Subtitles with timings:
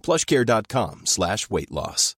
[0.00, 2.18] plushcare.com slash weight loss.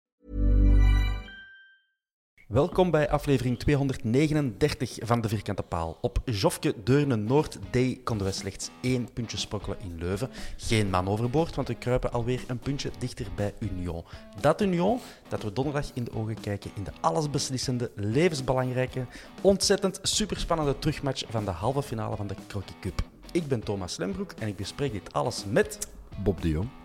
[2.51, 5.97] Welkom bij aflevering 239 van De Vierkante Paal.
[6.01, 10.29] Op Jofke Deurne Noord D konden we slechts één puntje sprokkelen in Leuven.
[10.57, 14.03] Geen man overboord, want we kruipen alweer een puntje dichter bij Union.
[14.39, 19.05] Dat Union dat we donderdag in de ogen kijken in de allesbeslissende, levensbelangrijke,
[19.41, 23.01] ontzettend superspannende terugmatch van de halve finale van de Crocky Cup.
[23.31, 25.87] Ik ben Thomas Lembroek en ik bespreek dit alles met
[26.23, 26.80] Bob de Jong.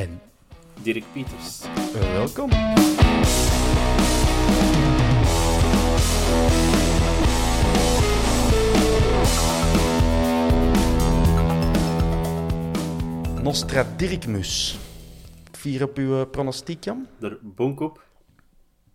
[0.00, 0.20] En
[0.82, 1.60] Dirk Pieters.
[1.94, 2.50] eh, welkom.
[13.42, 14.78] Nostra Dirkmus.
[15.52, 17.06] Vier op uw eh, pronostiek, Jan?
[17.18, 18.08] De Bonkop?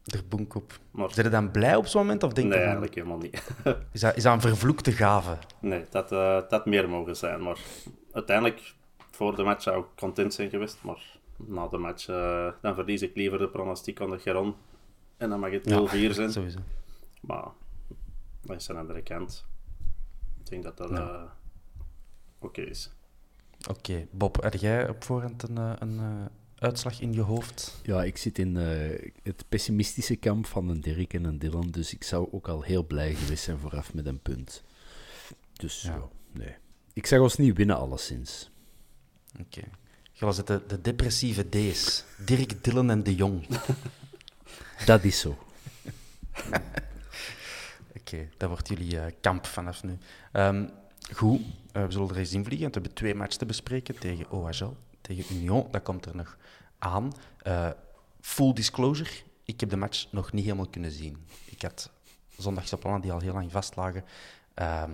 [0.03, 0.79] Der Boenkop.
[0.91, 3.43] Maar Zijn je dan blij op zo'n moment of denk nee, je eigenlijk helemaal niet.
[3.93, 5.37] is, dat, is dat een vervloekte gave?
[5.59, 7.41] nee, dat, eh, dat had meer mogen zijn.
[7.43, 7.57] Maar
[8.11, 8.73] uiteindelijk,
[9.15, 10.83] voor de match zou ik content zijn geweest.
[10.83, 14.55] Maar na de match, eh, dan verlies ik liever de pronostiek aan de Geron.
[15.17, 16.31] En dan mag het 0-4 zijn.
[16.31, 16.59] Sowieso.
[17.21, 17.47] Maar
[18.41, 19.45] dat is aan de andere kant.
[20.39, 21.21] Ik denk dat dat eh,
[22.39, 22.91] oké is.
[23.69, 27.79] Oké, Bob, heb jij op voorhand een, eh, een eh, uitslag in je hoofd?
[27.83, 31.93] Ja, ik zit in eh, het pessimistische kamp van een Dirk en een Dylan, dus
[31.93, 34.63] ik zou ook al heel blij geweest zijn vooraf met een punt.
[35.53, 35.93] Dus Ja.
[35.95, 36.55] ja, nee.
[36.93, 38.49] Ik zag ons niet winnen, alleszins.
[39.39, 39.61] Oké.
[40.11, 42.03] Je was het de, de depressieve D's.
[42.17, 43.47] Dirk, Dillen en De Jong.
[44.85, 45.37] Dat is zo.
[47.99, 49.97] Oké, dat wordt jullie eh, kamp vanaf nu.
[50.31, 50.67] Ehm,
[51.13, 51.41] goed,
[51.71, 52.61] eh, we zullen er eens in vliegen.
[52.61, 55.67] want We hebben twee matches te bespreken tegen OHL, tegen Union.
[55.71, 56.37] Dat komt er nog
[56.77, 57.13] aan.
[57.37, 57.69] Eh,
[58.21, 59.09] full disclosure,
[59.43, 61.25] ik heb de match nog niet helemaal kunnen zien.
[61.45, 61.91] Ik had
[62.37, 64.03] zondagse plannen die al heel lang vastlagen.
[64.53, 64.91] Ehm,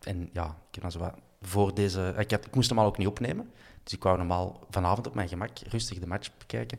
[0.00, 2.14] en ja, ik heb dan zo wat voor deze...
[2.18, 3.50] Ik, had, ik moest hem al ook niet opnemen.
[3.82, 6.78] Dus ik wou normaal vanavond op mijn gemak rustig de match bekijken.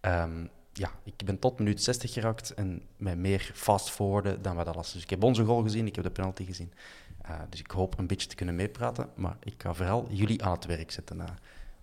[0.00, 4.66] Ehm, ja, ik ben tot minuut 60 geraakt en met meer fast forwarden dan wat
[4.66, 4.92] alles.
[4.92, 6.72] Dus ik heb onze goal gezien, ik heb de penalty gezien.
[7.22, 9.08] Eh, dus ik hoop een beetje te kunnen meepraten.
[9.14, 11.28] Maar ik ga vooral jullie aan het werk zetten, eh,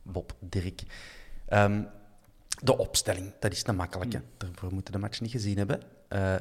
[0.01, 0.83] Bob, Dirk.
[1.45, 1.83] Ehm,
[2.63, 4.13] de opstelling, dat is te makkelijk.
[4.13, 4.19] Hè?
[4.37, 5.81] Daarvoor moeten we de match niet gezien hebben.
[6.07, 6.35] Eh,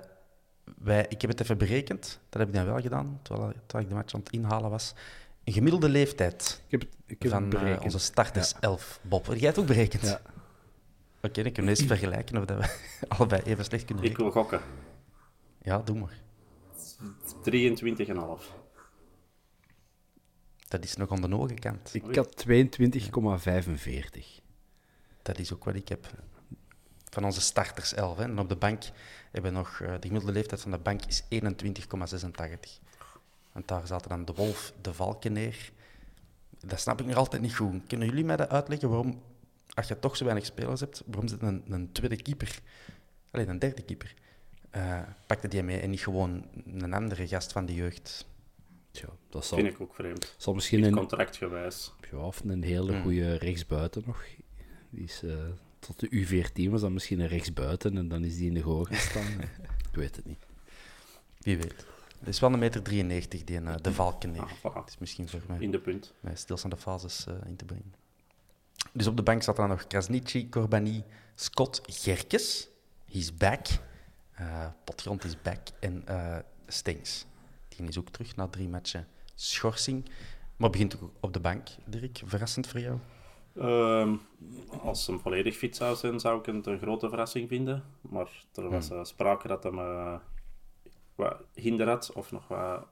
[0.78, 3.91] wij, ik heb het even berekend, dat heb ik dan wel gedaan, terwijl, terwijl ik
[3.91, 4.94] de match aan het inhalen was.
[5.48, 7.84] Een gemiddelde leeftijd Ik heb het, ik heb van eh, berekend.
[7.84, 9.00] onze starters 11.
[9.03, 10.03] Bob, heb jij het ook berekend?
[10.03, 10.20] Ja.
[11.22, 12.70] Oké, dan kunnen we eens vergelijken of dat we
[13.16, 14.32] allebei even slecht kunnen Ik rekenen.
[14.32, 14.60] wil gokken.
[15.62, 16.19] Ja, doe maar.
[18.41, 18.44] 23,5.
[20.69, 21.94] Dat is nog aan de hoge kant.
[21.94, 22.54] Ik had 22,45.
[25.22, 26.06] Dat is ook wat ik heb.
[27.10, 28.17] Van onze starters 11.
[28.17, 28.23] Hè.
[28.23, 28.82] En op de bank
[29.32, 29.81] hebben we nog...
[29.81, 32.88] eh, de gemiddelde leeftijd van de bank is 21,86.
[33.53, 35.71] Want daar zaten dan de Wolf, de Valkeneer.
[36.67, 37.87] Dat snap ik nog altijd niet goed.
[37.87, 39.23] Kunnen jullie mij dat uitleggen waarom,
[39.75, 42.59] als je toch zo weinig spelers hebt, waarom zit een, een tweede keeper,
[43.31, 44.15] alleen een derde keeper,
[44.71, 48.27] eh pakte die mee en niet gewoon een andere gast van de jeugd?
[48.91, 50.35] Tja, dat zal, Vind ik ook vreemd.
[50.37, 51.93] zal misschien een, contractgewijs.
[52.11, 53.03] ja, of een hele Hmm.
[53.03, 54.25] goede rechtsbuiten nog.
[54.91, 55.35] Die is, eh,
[55.79, 58.85] tot de U14 was dan misschien een rechtsbuiten en dan is die in de goal
[58.85, 59.41] gestaan.
[59.91, 60.47] ik weet het niet.
[61.39, 61.87] Wie weet.
[62.19, 64.41] Het is wel een meter 93, die een, eh, de Valkeneer.
[64.41, 64.75] Ah, voilà.
[64.75, 65.59] Het is misschien voor mij.
[65.61, 66.15] In de punt.
[66.35, 67.94] stilstaande fases eh, in te brengen.
[68.93, 71.05] Dus op de bank zat dan nog Krasniqi, Corbani,
[71.35, 72.69] Scott, Gerkes.
[73.12, 73.67] He's back.
[74.41, 75.59] Uh, Potgrond is back.
[75.81, 76.37] En uh,
[76.67, 77.26] Stengs.
[77.69, 79.06] Die is ook terug na drie matchen
[79.41, 80.11] schorsing.
[80.56, 82.21] Maar begint ook op de bank, Dirk.
[82.25, 82.99] Verrassend voor jou?
[83.56, 84.21] Um,
[84.82, 87.85] als hem volledig fit zou zijn, zou ik het een grote verrassing vinden.
[88.00, 90.14] Maar er was uh, sprake dat uh,
[91.19, 92.87] wat hinder had of nog wat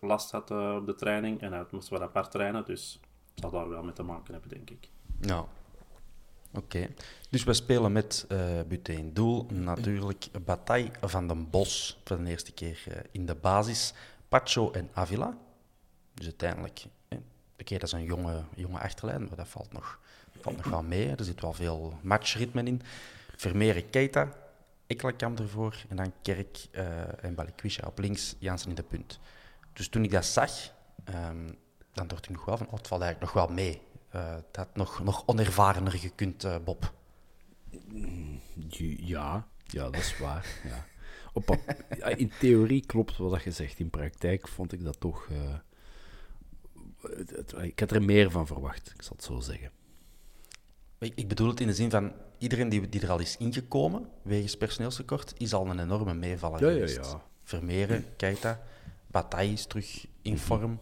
[0.00, 1.40] last had uh, op de training.
[1.40, 3.00] En hij moest wat apart trainen, dus
[3.34, 4.88] zal daar wel mee te maken hebben, denk ik.
[5.20, 5.46] Ja,
[6.52, 6.88] oké.
[7.30, 9.46] Dus we spelen met uh, Buté in doel.
[9.50, 13.94] Natuurlijk Bataille van den Bos voor de eerste keer uh, in de basis.
[14.28, 15.38] Pacho en Avila.
[16.14, 17.18] Dus uiteindelijk, eh,
[17.58, 19.98] oké, dat is een jonge, jonge achterlijn, maar dat valt nog,
[20.40, 21.08] valt nog wel mee.
[21.16, 22.82] Er zit wel veel matchritme in.
[23.36, 24.32] Vermeer Keita,
[24.92, 25.84] Ekkelkamp ervoor.
[25.88, 29.20] En dan Kerk uh, en Balikwisha op links, Jansen in de punt.
[29.72, 30.50] Dus toen ik dat zag,
[31.08, 31.56] um,
[31.92, 33.80] dan dacht ik nog wel van, oh, het valt eigenlijk nog wel mee.
[34.14, 36.92] Uh, dat had nog, nog onervarener gekund, uh, Bob.
[38.96, 40.46] Ja, ja, dat is waar.
[40.64, 40.84] Ja.
[41.34, 41.56] Op,
[42.16, 43.78] in theorie klopt wat je zegt.
[43.78, 45.28] In praktijk vond ik dat toch.
[45.30, 45.38] Uh,
[47.16, 49.70] het, het, ik had er meer van verwacht, ik zal het zo zeggen.
[50.98, 52.12] Ik, ik bedoel het in de zin van
[52.42, 56.72] iedereen die, die er al is ingekomen wegens personeelstekort, is al een enorme meevaller ja,
[56.72, 56.96] geweest.
[56.96, 57.22] Ja, ja.
[57.42, 58.60] Vermeeren, Keita,
[59.06, 60.80] Bataille is terug in vorm.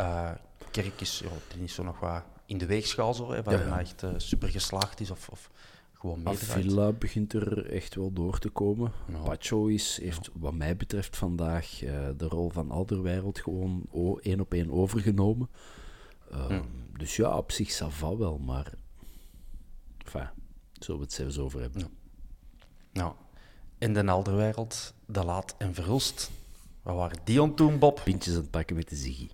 [0.00, 0.30] Uh,
[0.70, 3.78] Kerk is, ja, die is zo nog wat in de weegschaal, zo, hè, waar hij
[3.78, 5.50] echt uh, super geslaagd is of, of
[5.92, 6.66] gewoon meedraait.
[6.66, 8.92] Avila begint er echt wel door te komen.
[9.06, 9.22] No.
[9.22, 13.86] Pacho is, heeft wat mij betreft vandaag uh, de rol van Alderwereld gewoon
[14.20, 15.48] één op één overgenomen.
[16.32, 16.62] Uh, hm.
[16.98, 18.72] Dus ja, op zich Sava wel, maar
[20.04, 20.28] enfin,
[20.84, 21.80] zullen we het zelfs over hebben.
[21.80, 21.88] Ja.
[22.92, 23.14] Nou,
[23.78, 26.30] in de Alderwereld, de Laat en Verhulst.
[26.82, 28.00] Wat waren die toen, Bob?
[28.04, 29.28] Pintjes aan het pakken met de Ziggy.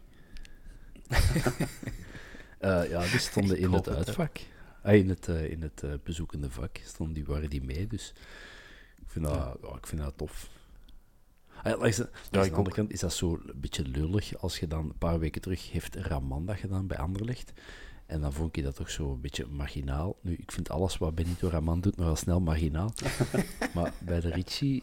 [2.60, 4.38] uh, ja, die stonden in het uitvak.
[4.82, 8.12] Ah, in het, uh, in het uh, bezoekende vak stonden die, waren die mee, dus
[8.98, 9.76] ik vind dat, ja.
[9.76, 10.48] Ik vind dat tof.
[11.62, 14.58] Ah, langs de, ja, aan de andere kant is dat zo een beetje lullig als
[14.58, 17.52] je dan een paar weken terug heeft Ramanda gedaan bij Anderlecht.
[18.06, 20.16] En dan vond ik dat toch zo een beetje marginaal.
[20.20, 22.92] Nu, ik vind alles wat Benito Raman doet nogal snel marginaal.
[23.74, 24.82] maar bij de Ricci,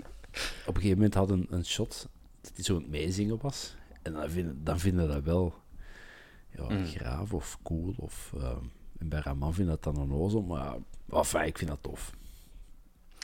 [0.65, 2.07] op een gegeven moment had een, een shot
[2.41, 3.75] dat hij zo aan het meezingen was.
[4.01, 5.53] En dan vinden dan vind dat wel
[6.49, 6.85] ja, mm.
[6.85, 7.93] graaf of cool.
[7.97, 8.49] Of, uh,
[8.97, 10.75] en bij Raman vind dat dan een ozel, maar
[11.09, 12.11] enfin, ik vind dat tof.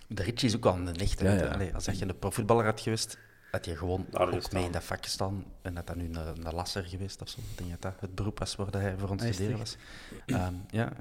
[0.08, 1.24] De Ricci is ook al een echte.
[1.24, 1.48] Ja, ja.
[1.48, 3.18] Allee, als je een profvoetballer had geweest,
[3.52, 5.44] had je gewoon Daar ook mee in dat vak gestaan.
[5.62, 7.40] En dat dat nu een, een lasser geweest of zo.
[7.40, 9.78] Ik denk dat dat het beroep was waar hij voor ons studeren was.
[10.26, 10.92] Um, ja,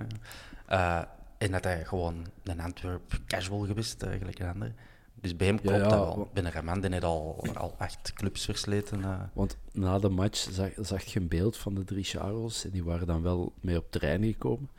[0.70, 1.02] uh,
[1.38, 4.74] en dat hij gewoon een Antwerp casual geweest, uh, gelijk een ander.
[5.20, 6.30] Dus bij hem klopt ja, ja, dat wel.
[6.32, 9.00] Binnen Raman die heeft al, al acht clubs versleten.
[9.00, 9.20] Uh.
[9.32, 12.84] Want na de match zag, zag je een beeld van de drie Charles en die
[12.84, 14.70] waren dan wel mee op terrein gekomen.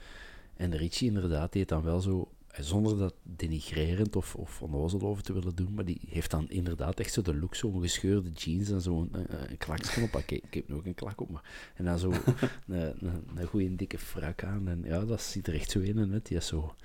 [0.56, 5.24] En Richie inderdaad, die heeft dan wel zo, zonder dat denigrerend of, of onnozel over
[5.24, 8.70] te willen doen, maar die heeft dan inderdaad echt zo de look, zo'n gescheurde jeans
[8.70, 10.16] en zo'n een, een klaksje op.
[10.16, 11.72] Okay, ik heb nog een klak op, maar...
[11.76, 12.12] En dan zo
[12.68, 14.68] een, een, een goede dikke frak aan.
[14.68, 16.26] En ja, dat ziet er echt zo in uit.
[16.26, 16.76] Die is zo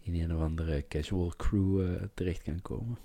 [0.00, 2.98] in een of andere casual crew uh, terecht kan komen.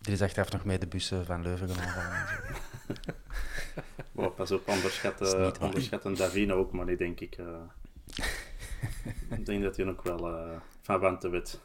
[0.00, 2.56] Die is achteraf nog mee de bussen van Leuven aanvallen.
[4.14, 7.38] oh, pas op, onderschatten, onderschatten Davino ook, maar die denk ik...
[7.38, 7.46] Uh,
[9.30, 11.60] ik denk dat hij ook wel uh, van Wante weet.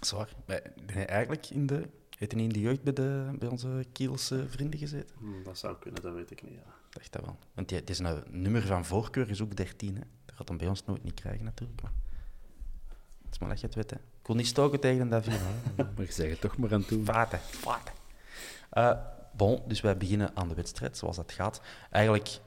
[0.00, 0.28] Zwaar.
[0.44, 1.88] Ben hij eigenlijk in de...
[2.18, 5.16] Heeft hij in de jeugd bij, de, bij onze Kielse vrienden gezeten?
[5.18, 6.74] Hmm, dat zou kunnen, dat weet ik niet, ja.
[6.90, 7.38] Dacht dat wel.
[7.54, 10.02] Want die, die is nou, nummer van voorkeur is ook 13, hè.
[10.24, 11.82] Dat gaat dan bij ons nooit niet krijgen, natuurlijk.
[11.82, 11.92] Maar...
[13.22, 13.96] Dat is maar dat je het weet, hè.
[13.96, 15.36] Ik kon niet stoken tegen Davino.
[15.76, 17.04] maar je zegt het toch maar aan toe.
[17.04, 17.94] Vaten, vaten.
[18.72, 18.98] Uh,
[19.32, 21.60] bon, dus wij beginnen aan de wedstrijd, zoals dat gaat.
[21.90, 22.38] Eigenlijk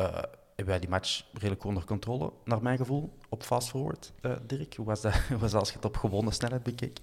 [0.00, 0.22] uh,
[0.58, 4.12] hebben wij die match redelijk onder controle, naar mijn gevoel, op fast forward.
[4.22, 6.98] Uh, Dirk, hoe was, dat, hoe was dat als je het op gewone snelheid bekeek?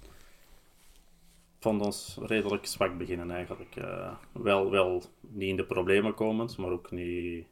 [1.56, 3.76] Ik vond ons redelijk zwak beginnen eigenlijk.
[3.76, 7.46] Uh, wel, wel niet in de problemen komend, maar ook niet,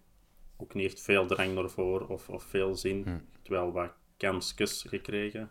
[0.57, 3.03] ook niet echt veel drang ervoor of, of veel zin.
[3.03, 3.19] Hm.
[3.43, 5.51] Terwijl wat kansjes gekregen.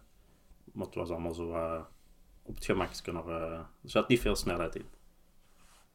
[0.71, 1.81] Maar het was allemaal zo uh,
[2.41, 3.27] op het gemakje nog.
[3.27, 4.85] Uh, er zat niet veel snelheid in.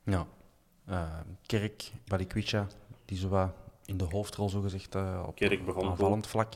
[0.05, 0.27] Ja.
[1.47, 2.67] Kerk, Balikwisha,
[3.05, 3.51] die zo wat
[3.89, 6.53] in de hoofdrol zo gezegd uh, op Kerk begon aanvallend goed, vlak.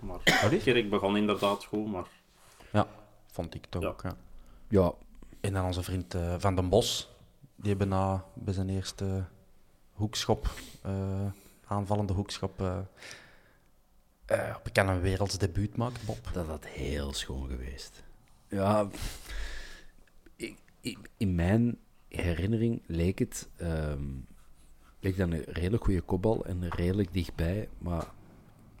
[0.00, 0.18] Maar
[0.62, 2.06] Kerk begon inderdaad goed, maar...
[2.72, 2.86] Ja,
[3.26, 3.88] vond ik toch ja.
[3.88, 4.16] ook, ja.
[4.68, 4.92] ja.
[5.40, 7.10] En dan onze vriend uh, Van den Bos,
[7.56, 9.24] die hebben na bij zijn eerste
[9.92, 10.50] hoekschop,
[10.86, 10.92] uh,
[11.66, 12.78] aanvallende hoekschop, uh,
[14.56, 16.30] op kan een werelds debuut maken, Bob.
[16.32, 18.04] Dat had heel schoon geweest.
[18.48, 18.88] Ja,
[20.36, 23.48] ik, ik, in mijn herinnering leek het...
[23.60, 24.26] Um,
[25.00, 28.06] leek dan een redelijk goede kopbal en redelijk dichtbij, maar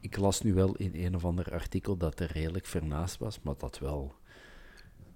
[0.00, 3.54] ik las nu wel in een of ander artikel dat er redelijk vernaast was, maar
[3.56, 4.14] dat wel,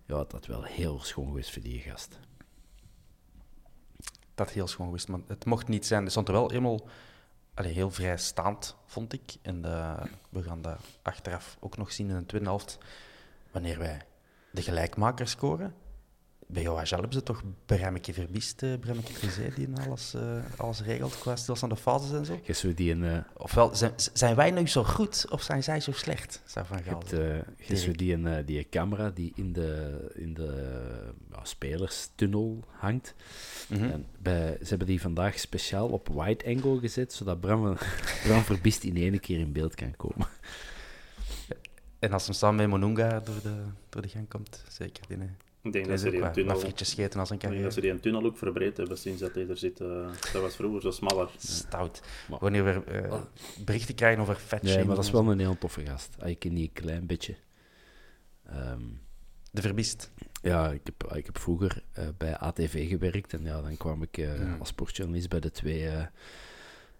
[0.07, 2.19] ja, dat wel heel schoon geweest voor die gast.
[4.35, 6.05] Dat heel schoon geweest, maar het mocht niet zijn.
[6.05, 6.89] Er stond er wel helemaal
[7.55, 9.35] allee, heel vrijstaand, vond ik.
[9.43, 12.79] En uh, we gaan dat achteraf ook nog zien in de tweede helft,
[13.51, 14.07] wanneer wij
[14.51, 15.75] de gelijkmaker scoren
[16.53, 19.13] bij jou hebben ze toch Bremmeke Verbist, uh, Bremmeke
[19.55, 20.23] die alles, uh,
[20.57, 22.41] alles regelt qua stilstaande fases en zo?
[22.43, 25.93] Je die een, uh, Ofwel, zijn, zijn wij nu zo goed of zijn zij zo
[25.93, 26.43] slecht?
[26.45, 27.03] Zou van Gaal
[27.57, 30.81] Je die, een, die camera die in de, in de
[31.43, 33.15] spelerstunnel hangt.
[33.69, 33.91] Mm -hmm.
[33.91, 37.77] en bij, ze hebben die vandaag speciaal op wide angle gezet, zodat Bram,
[38.25, 40.29] Bram Verbist in één keer in beeld kan komen.
[41.99, 45.05] En als hem samen met Monunga door de, door de gang komt, zeker.
[45.09, 45.19] Die,
[45.63, 46.61] ik denk dat ze die een tunnel...
[46.75, 49.57] scheten als een dat ze die een tunnel ook verbreed hebben sinds dat hij er
[49.57, 49.81] zit.
[49.81, 51.31] Uh, dat was vroeger zo smaller.
[51.39, 52.03] Stout.
[52.29, 53.21] Maar, Wanneer we uh,
[53.65, 56.17] berichten krijgen over vet Nee, maar dat is wel een heel toffe gast.
[56.19, 57.37] Ah, ik ken die een klein beetje.
[58.55, 59.01] Um,
[59.51, 60.11] de Verbist?
[60.43, 63.33] Ja, ik heb, ik heb vroeger uh, bij ATV gewerkt.
[63.33, 64.29] En ja, dan kwam ik
[64.59, 65.89] als sportjournalist bij de twee...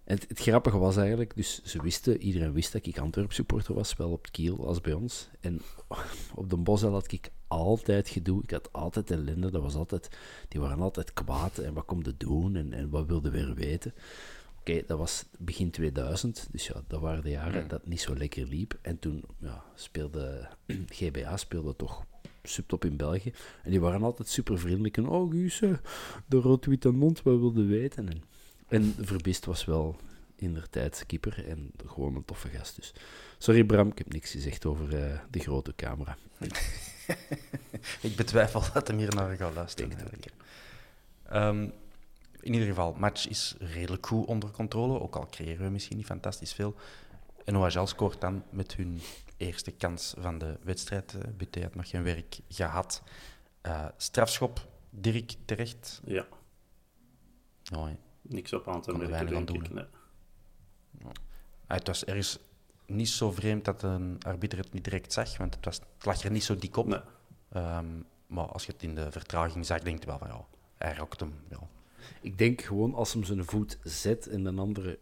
[0.03, 3.73] En het, het, grappige was eigenlijk, dus ze wisten, iedereen wist dat ik Antwerp supporter
[3.73, 5.29] was, wel op het kiel als bij ons.
[5.39, 5.61] En
[6.35, 8.43] op de bos had ik altijd gedoe.
[8.43, 9.51] Ik had altijd ellende.
[9.51, 10.09] Dat was altijd,
[10.47, 11.57] die waren altijd kwaad.
[11.57, 12.55] En wat komt doen?
[12.55, 13.93] En, en wat wilde weer weten?
[14.59, 16.47] Oké, dat was begin 2000.
[16.51, 18.77] Dus ja, dat waren de jaren dat het niet zo lekker liep.
[18.81, 20.47] En toen ja, speelde
[20.97, 22.05] GBA speelde toch
[22.43, 23.33] subtop in België.
[23.63, 24.97] En die waren altijd super vriendelijk.
[24.97, 25.31] En oh,
[26.25, 28.09] de rood-witte mond, wat wilde weten?
[28.09, 28.23] En,
[28.67, 29.95] en Verbist was wel
[30.35, 32.75] in der tijd keeper en gewoon een toffe gast.
[32.75, 32.93] Dus
[33.37, 36.17] sorry Bram, ik heb niks gezegd over uh, de grote camera.
[38.07, 39.97] ik betwijfel dat hem hier naar gaat luisteren.
[41.33, 41.73] Um,
[42.39, 46.05] in ieder geval, match is redelijk goed onder controle, ook al creëren we misschien niet
[46.05, 46.75] fantastisch veel.
[47.45, 49.01] En OHL scoort dan met hun
[49.37, 51.13] eerste kans van de wedstrijd.
[51.13, 53.01] Uh, Buté had nog geen werk gehad.
[53.63, 56.01] Uh, strafschop, Dirk terecht.
[56.05, 56.25] Ja.
[57.75, 57.87] Oh,
[58.21, 59.63] Niks op aan te merken, denk doen.
[59.63, 59.73] ik.
[59.73, 59.85] Nee.
[61.67, 62.39] het was ergens
[62.93, 66.23] niet zo vreemd dat een arbiter het niet direct zag, want het, was, het lag
[66.23, 66.87] er niet zo dik op.
[66.87, 66.99] Nee.
[67.55, 70.45] Um, maar als je het in de vertraging zag, denk je wel van ja,
[70.77, 71.33] hij rokt hem.
[71.49, 71.59] Ja.
[72.21, 74.99] Ik denk gewoon als hem zijn voet zet en de andere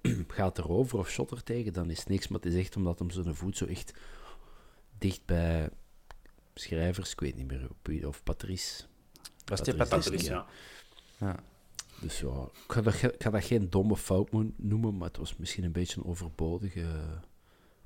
[0.28, 2.28] gaat erover of shot er tegen, dan is het niks.
[2.28, 3.92] Maar het is echt omdat hem zijn voet zo echt
[4.98, 5.68] dicht bij
[6.54, 8.84] schrijvers, ik weet niet meer, of Patrice.
[9.44, 10.30] Was het Patrice?
[10.30, 10.46] ja.
[11.18, 11.36] ja.
[12.00, 15.36] Dus ja, ik ga, dat, ik ga dat geen domme fout noemen, maar het was
[15.36, 16.86] misschien een beetje een overbodige.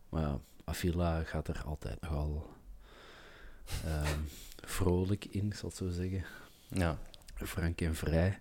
[0.09, 2.47] Maar ja, Avila gaat er altijd nogal
[3.87, 4.29] um,
[4.65, 6.25] vrolijk in, zal ik zo zeggen.
[6.69, 6.99] Ja.
[7.35, 8.41] Frank en vrij.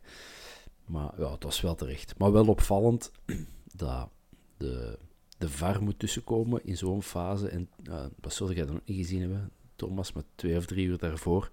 [0.85, 2.17] Maar ja, het was wel terecht.
[2.17, 3.11] Maar wel opvallend
[3.75, 4.09] dat
[4.57, 4.99] de,
[5.37, 7.49] de VAR moet tussenkomen in zo'n fase.
[7.49, 10.85] En uh, wat zul jij dan ook niet gezien hebben, Thomas, maar twee of drie
[10.85, 11.49] uur daarvoor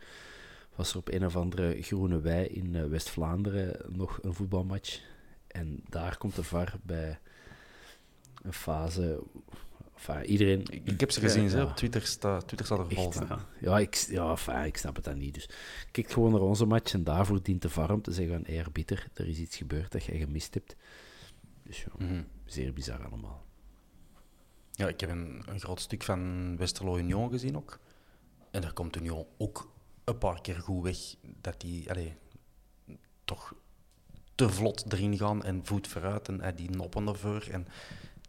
[0.75, 5.01] was er op een of andere groene wei in uh, West-Vlaanderen nog een voetbalmatch.
[5.47, 7.19] En daar komt de VAR bij
[8.43, 9.23] een fase.
[9.95, 10.67] Enfin, iedereen...
[10.85, 13.41] Ik, heb ze gezien, ja, op Twitter, sta, Twitter staat er vol van.
[13.61, 15.35] Ja, ik, ja enfin, ik snap het dan niet.
[15.35, 15.49] Dus
[15.91, 18.65] kijk gewoon naar onze match en daarvoor dient de VAR om te zeggen: van, hey,
[18.73, 20.77] bitter, er is iets gebeurd dat jij gemist hebt.
[21.63, 22.27] Dus ja, mm -hmm.
[22.45, 23.45] zeer bizar allemaal.
[24.71, 27.79] Ja, ik heb een, een groot stuk van Westerlo Union gezien ook.
[28.51, 29.74] En daar komt Union ook
[30.05, 30.99] een paar keer goed weg.
[31.41, 31.87] Dat die
[33.25, 33.55] toch
[34.35, 37.47] te vlot erin gaan en voet vooruit en uh, die noppen ervoor.
[37.51, 37.67] En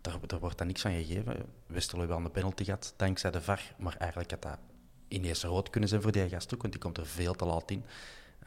[0.02, 1.46] daar, daar wordt dan niks van gegeven.
[1.68, 3.76] Westerlo wel een penalty gehad, dankzij de VAR.
[3.78, 4.60] Maar eigenlijk had dat
[5.08, 7.72] ineens rood kunnen zijn voor die gast ook, want die komt er veel te laat
[7.72, 7.86] in.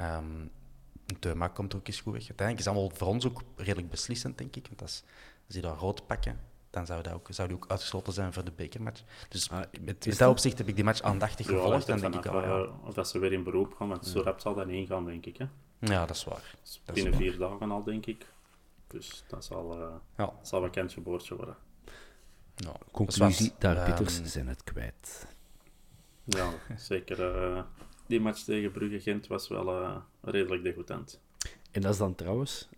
[0.00, 0.50] Um,
[1.18, 2.28] Teuma komt er ook eens goed weg.
[2.28, 4.66] Uiteindelijk is allemaal voor ons ook redelijk beslissend, denk ik.
[4.66, 5.02] Want als,
[5.47, 8.52] die daar rood pakken, dan zou, dat ook, zou die ook uitgesloten zijn voor de
[8.56, 9.02] bekermatch.
[9.28, 11.87] Dus ah, met, met dat opzicht heb ik die match aandachtig ja, gevolgd.
[11.87, 12.68] Dan denk ik al, ja.
[12.84, 15.26] Of dat ze weer in beroep gaan, want zo rap zal dat niet gaan, denk
[15.26, 15.37] ik.
[15.37, 15.46] Hè?
[15.78, 16.54] Ja, dat is waar.
[16.84, 18.26] Dat binnen vier dagen al, denk ik.
[18.87, 20.32] Dus dat zal, uh, ja.
[20.42, 21.56] zal een kentje boordje worden.
[22.56, 25.26] Nou, Conclusie, daar Pieters um, zijn het kwijt.
[26.25, 27.50] Ja, zeker.
[27.52, 27.62] Uh,
[28.06, 31.20] die match tegen Brugge-Gent was wel uh, redelijk degoutant.
[31.70, 32.68] En dat is dan trouwens,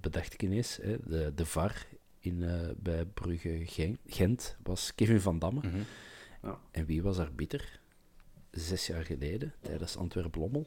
[0.00, 1.86] bedacht ik ineens, hè, de, de VAR
[2.20, 3.62] in, uh, bij Brugge
[4.06, 5.60] Gent was Kevin van Damme.
[5.62, 5.84] Mm -hmm.
[6.42, 6.58] ja.
[6.70, 7.80] En wie was arbiter?
[8.50, 10.66] Zes jaar geleden, tijdens Antwerp-Lommel.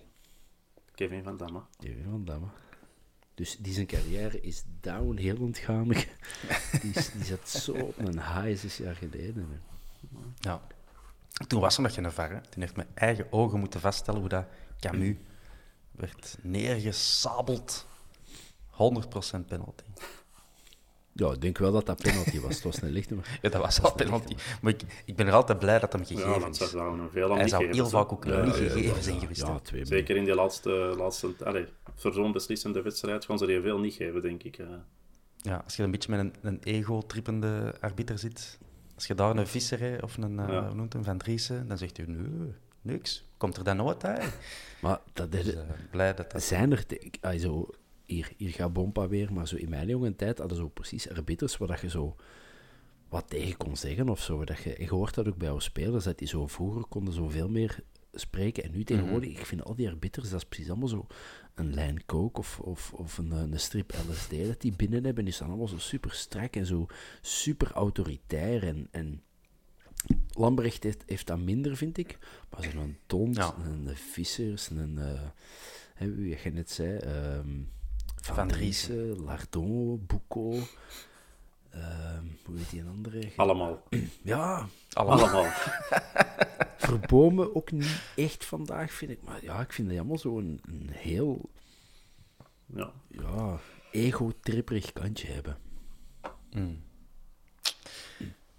[0.96, 1.62] Kevin van Damme.
[1.78, 2.48] Kevin van Damme.
[3.34, 5.88] Dus die zijn carrière is downhill ontgaan.
[6.82, 9.62] die, die zat zo op een high zes jaar geleden.
[10.40, 10.62] Ja.
[11.48, 12.42] Toen was er nog geen VAR.
[12.50, 14.46] Toen heeft mijn eigen ogen moeten vaststellen hoe dat
[14.80, 15.16] Camus
[15.92, 17.86] werd neergesabeld.
[18.72, 18.76] 100%
[19.48, 19.84] penalty.
[21.16, 22.56] Ja, ik denk wel dat dat penalty was.
[22.56, 23.38] Het was een lichte, maar...
[23.42, 24.36] Ja, dat was al penalty.
[24.62, 26.58] Maar ik, ik ben er altijd blij dat hem gegeven ja, is.
[26.58, 29.16] dat zou hem veel Hij zou heel vaak ook Ja, niet ja, gegeven ja, zijn
[29.16, 29.22] ja.
[29.22, 29.42] geweest.
[29.42, 31.66] Ja, twee Zeker in die laatste, laatste allee,
[31.96, 34.58] voor zo'n beslissende wedstrijd gaan ze die veel niet geven, denk ik.
[34.58, 34.68] eh.
[35.38, 38.58] Ja, als je een beetje met een, een ego-trippende arbiter zit,
[38.96, 41.98] als je daar een Visser hè, of een, eh, noemt hem, Van Driessen, dan zegt
[41.98, 43.26] u, nee, niks.
[43.38, 44.38] Komt er dan nooit uit?
[44.82, 45.44] Maar dat is...
[45.46, 46.44] Dus, eh, blij dat dat...
[46.44, 46.86] Zijn er...
[46.86, 47.70] te- ah, zo,
[48.14, 51.58] hier, hier gaat Bompa weer, maar zo in mijn jonge tijd hadden zo precies arbiters
[51.58, 52.16] waar dat je zo
[53.10, 54.46] wat tegen kon zeggen of zo.
[54.46, 57.50] Dat je, je hoort dat ook bij jouw spelers, dat die zo vroeger konden zoveel
[57.50, 57.80] meer
[58.14, 58.64] spreken.
[58.64, 61.08] En nu tegenwoordig, ik vind al die arbiters, dat is precies allemaal zo
[61.56, 65.24] een lijn coke of, of, of een, een strip LSD dat die binnen hebben.
[65.24, 66.86] Die staan allemaal zo super strak en zo
[67.22, 68.64] super autoritair.
[68.64, 69.22] En, en
[70.32, 72.18] Lambrecht heeft, heeft dat minder, vind ik.
[72.50, 73.56] Maar zo'n Tont, Ja.
[73.66, 74.98] een Vissers, een...
[74.98, 75.22] eh
[75.94, 76.98] hè, wie je net zei...
[76.98, 77.62] ehm,
[78.24, 80.76] Van, Van Driessen, Lardon, Boucault...
[81.70, 83.32] ehm, hoe heet die een andere?
[83.36, 83.84] Allemaal.
[84.22, 85.20] Ja, Allemaal.
[85.20, 85.52] Allemaal.
[86.78, 89.24] Verbomen ook niet echt vandaag, vind ik.
[89.24, 91.50] Maar ja, ik vind dat allemaal zo'n een heel
[92.66, 92.92] Ja.
[93.08, 93.60] ja,
[93.92, 95.58] ego-tripperig kantje hebben.
[96.52, 96.84] Mm.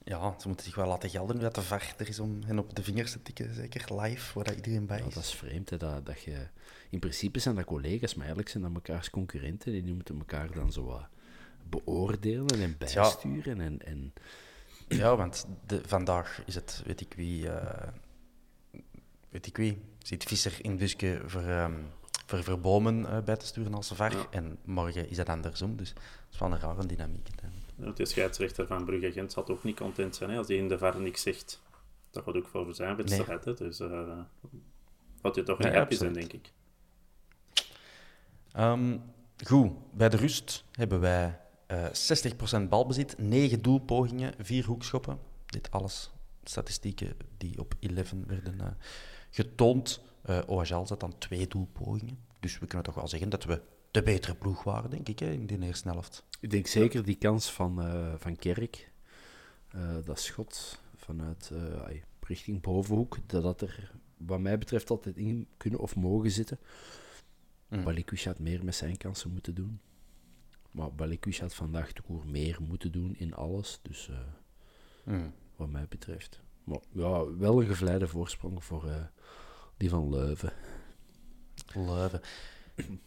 [0.05, 2.59] Ja, ze moeten zich wel laten gelden nu dat de VAR er is om hen
[2.59, 5.15] op de vingers te tikken, zeker live, waar iedereen bij Ja, is.
[5.15, 6.47] dat is vreemd, hè, dat, dat je...
[6.91, 9.75] In principe zijn dat collega's, maar eigenlijk zijn dat mekaars concurrenten.
[9.75, 11.07] En die moeten elkaar dan zo wat
[11.69, 13.61] beoordelen en bijsturen.
[13.61, 14.13] En, en
[14.89, 17.89] Ja, want de, vandaag is het, weet ik wie, eh,
[19.29, 21.73] weet ik wie, zit Visser in Buske voor, ehm,
[22.27, 24.13] voor Verbomen eh, bij te sturen als VAR.
[24.13, 24.27] Ja.
[24.31, 27.29] En morgen is dat andersom, dus dat is wel een rare dynamiek.
[27.77, 30.69] Ja, De scheidsrechter van Brugge Gent zal ook niet content zijn hè, als hij in
[30.69, 31.63] de VAR niks zegt.
[32.11, 33.45] Dat gaat ook voor zijn wedstrijd.
[33.45, 34.19] hè, Dus uh,
[35.21, 36.53] had je toch niet Ja, happy zijn, denk ik.
[38.53, 38.99] Ehm,
[39.47, 41.87] goed, bij de rust hebben wij eh
[42.65, 45.19] 60% balbezit, 9 doelpogingen, 4 hoekschoppen.
[45.47, 46.11] Dit alles
[46.45, 48.67] statistieken die op 11 werden eh,
[49.31, 50.01] getoond.
[50.23, 52.19] Eh OHL zat dan twee doelpogingen.
[52.41, 55.31] Dus we kunnen toch wel zeggen dat we de betere ploeg waren, denk ik, hè,
[55.31, 56.25] in de eerste helft.
[56.45, 58.91] Ik denk zeker die kans van, eh, van Kerk,
[59.69, 65.49] eh, dat schot vanuit eh, richting bovenhoek, dat dat er wat mij betreft altijd in
[65.57, 66.59] kunnen of mogen zitten.
[67.69, 67.85] Mm.
[67.85, 69.81] Balikwisha had meer met zijn kansen moeten doen.
[70.71, 73.79] Maar Balikwisha had vandaag toch meer moeten doen in alles.
[73.83, 74.11] Dus
[75.05, 75.33] Mm.
[75.57, 76.41] wat mij betreft.
[76.65, 79.11] Maar ja, wel een gevleide voorsprong voor
[79.77, 80.53] die van Leuven.
[81.75, 82.21] Leuven.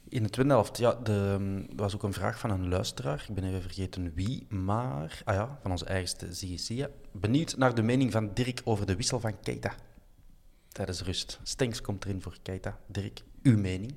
[0.10, 1.38] In de tweede helft, ja, de,
[1.70, 3.26] er was ook een vraag van een luisteraar.
[3.30, 5.22] Ik ben even vergeten wie, maar...
[5.26, 9.20] Ah ja, van onze eigenste Zie Benieuwd naar de mening van Dirk over de wissel
[9.20, 9.76] van Keita.
[10.68, 11.40] Tijdens rust.
[11.44, 12.80] Stenks komt erin voor Keita.
[12.88, 13.94] Dirk, uw mening?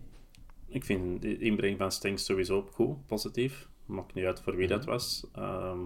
[0.67, 3.69] Ik vind de inbreng van Stenks sowieso goed, positief.
[3.85, 5.27] Maakt niet uit voor wie dat was.
[5.33, 5.79] Ehm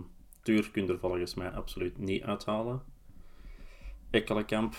[0.44, 2.82] Tuur kun je er volgens mij absoluut niet uithalen.
[4.10, 4.74] Ekkelenkamp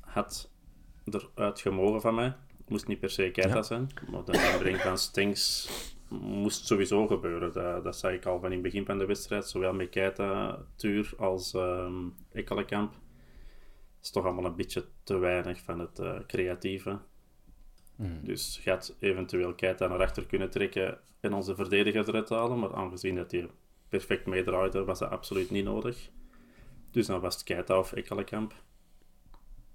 [0.00, 0.50] had
[1.04, 2.36] eruit gemogen van mij.
[2.68, 3.62] Moest niet per se Keita Ja.
[3.62, 3.88] zijn.
[4.10, 5.68] Maar de inbreng van Stenks
[6.08, 7.52] moest sowieso gebeuren.
[7.52, 9.48] Dat, dat zei ik al van in het begin van de wedstrijd.
[9.48, 11.94] Zowel met Keita, Tuur als ehm
[12.32, 12.94] Ekkelenkamp.
[14.02, 16.98] is toch allemaal een beetje te weinig van het eh, creatieve.
[18.22, 22.58] Dus gaat eventueel Keita naar achter kunnen trekken en onze verdediger eruit halen.
[22.58, 23.48] Maar aangezien dat hij
[23.88, 26.10] perfect meedraaide, was dat absoluut niet nodig.
[26.90, 28.54] Dus dan was het Keita of Ekkelenkamp.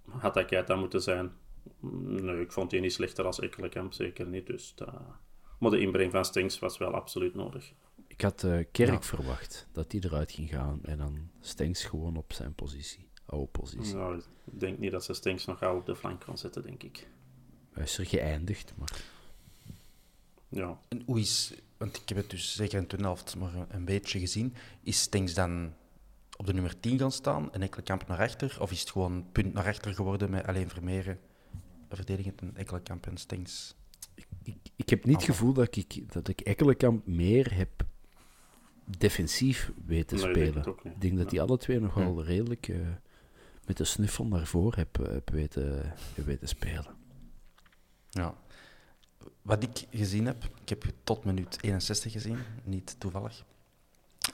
[0.10, 1.32] Had dat Keita moeten zijn?
[1.80, 4.45] Nee, ik vond die niet slechter als Ekkelenkamp, zeker niet.
[4.47, 4.93] Dus dat...
[5.60, 7.74] Maar de inbreng van Stenks was wel absoluut nodig.
[8.08, 9.02] Ik had eh, Kerk Ja.
[9.02, 10.80] verwacht dat die eruit ging gaan.
[10.84, 13.10] En dan Stenks gewoon op zijn positie.
[13.26, 13.95] Oude positie.
[13.95, 14.24] Nou, ik
[14.60, 17.08] denk niet dat ze Stenks nog gauw op de flank kan zetten, denk ik.
[17.71, 19.02] Hij is er geëindigd, maar...
[20.50, 21.54] Ja, En hoe is...
[21.78, 24.56] Want ik heb het dus zeker in de tweede helft maar een- beetje gezien.
[24.84, 25.74] Is Stenks dan
[26.38, 28.58] op de nummer 10 gaan staan en Ekkelenkamp naar achter?
[28.60, 31.19] Of is het gewoon een punt naar achter geworden met alleen Vermeeren
[31.96, 33.76] verdedigend en Ekkelenkamp en Stenks?
[34.44, 37.70] Ik, ik heb niet het gevoel dat ik, dat ik Ekkelenkamp meer heb
[38.98, 40.94] defensief weten Nee, ik denk spelen.
[40.94, 42.26] Ik denk dat die alle twee nog wel Hm.
[42.28, 42.78] redelijk eh,
[43.66, 46.86] met de snuffel naar voren heb, eh, heb weten, heb weten spelen.
[48.10, 48.36] Ja.
[49.42, 53.46] Wat ik gezien heb, ik heb tot minuut 61 gezien, niet toevallig.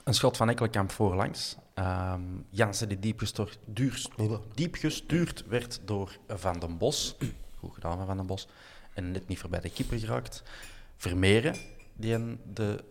[0.04, 1.56] Een schot van Ekkelenkamp voorlangs.
[1.74, 4.06] Ehm Jansen die diep gestuurd, duur-
[4.54, 7.16] diep gestuurd werd door Van den Bos.
[7.58, 8.48] Goed gedaan van Van den Bos.
[8.94, 10.42] En net niet voorbij de keeper geraakt.
[10.96, 11.56] Vermeeren,
[11.94, 12.84] die een de,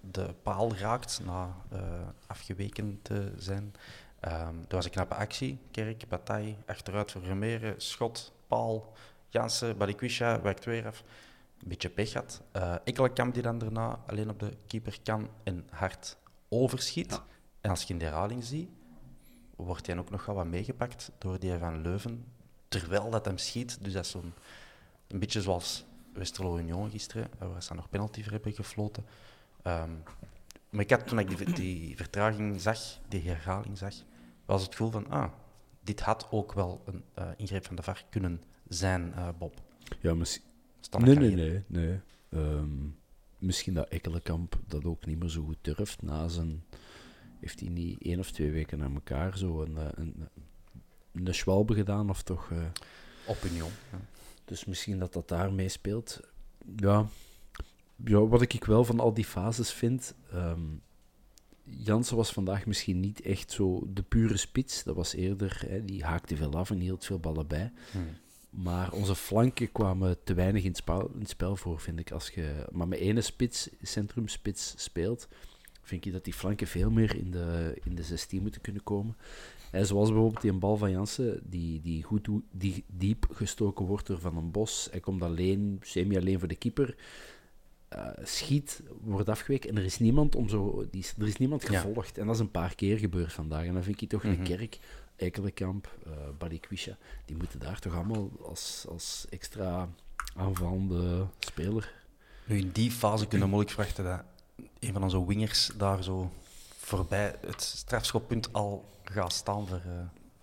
[0.00, 1.82] de paal raakt na eh,
[2.26, 3.74] afgeweken te zijn.
[4.20, 5.58] Ehm dat was een knappe actie.
[5.70, 8.92] Kerk, bataille, achteruit voor Vermeeren, schot, paal.
[9.28, 11.02] Jansen, Balikwisha wijkt weer af.
[11.62, 12.42] een beetje pech had.
[12.56, 16.16] Uh, Ekkelenkamp die dan daarna alleen op de keeper kan en hard
[16.48, 17.20] overschiet.
[17.60, 18.68] En als je in de herhaling ziet,
[19.56, 22.24] wordt hij ook nog wel wat meegepakt door die van Leuven,
[22.70, 23.78] terwijl dat hem schiet.
[23.84, 24.32] Dus dat is zo'n
[25.06, 29.04] een beetje zoals Westerlo Union gisteren, waar ze nog penalty voor hebben gefloten.
[29.64, 30.02] Um,
[30.70, 32.78] maar ik had toen ik die, die, vertraging zag,
[33.08, 33.94] die herhaling zag,
[34.44, 35.32] was het gevoel van, ah,
[35.80, 39.62] dit had ook wel een uh, ingreep van de VAR kunnen zijn, uh, Bob.
[40.00, 40.44] Ja, misschien...
[40.98, 42.00] Nee, nee, nee, nee.
[42.30, 42.98] Um,
[43.38, 46.64] misschien dat Ekkelenkamp dat ook niet meer zo goed durft na zijn...
[47.40, 50.28] Heeft hij niet één of twee weken na elkaar zo een, eh, een,
[51.12, 52.50] een, een schwalbe gedaan, of toch...
[52.50, 52.58] Uh...
[53.26, 54.00] Op Union, ja.
[54.44, 56.20] Dus misschien dat dat daar meespeelt.
[56.76, 57.06] Ja,
[58.04, 60.14] ja, wat ik wel van al die fases vind.
[60.34, 60.82] Um,
[61.64, 64.82] Jansen was vandaag misschien niet echt zo de pure spits.
[64.82, 67.72] Dat was eerder, hè, die haakte veel af en hield veel ballen bij.
[67.90, 68.16] Hmm.
[68.50, 72.10] Maar onze flanken kwamen te weinig in het, spel, in het spel voor, vind ik.
[72.10, 75.28] Als je maar met ene spits, centrumspits speelt,
[75.82, 79.16] vind ik dat die flanken veel meer in de, in de 16 moeten kunnen komen.
[79.72, 84.18] Zoals bijvoorbeeld die een bal van Jansen, die, die goed die diep gestoken wordt door
[84.18, 84.88] Van een Bos.
[84.90, 86.96] Hij komt alleen, semi-alleen voor de keeper.
[87.96, 90.86] Uh, schiet, wordt afgeweken en er is niemand om zo...
[90.90, 92.18] Die, er is niemand gevolgd.
[92.18, 93.66] En dat is een paar keer gebeurd vandaag.
[93.66, 94.40] En dan vind ik toch mm -hmm.
[94.40, 94.78] een kerk,
[95.16, 99.88] Eikelenkamp, uh, Balikwisha, die moeten daar toch allemaal als, als extra
[100.34, 101.98] aanvallende speler...
[102.50, 104.22] Nu, in die fase kunnen we moeilijk verwachten dat
[104.78, 106.30] een van onze wingers daar zo
[106.90, 109.92] voorbij het strafschoppunt al gaat staan voor, uh,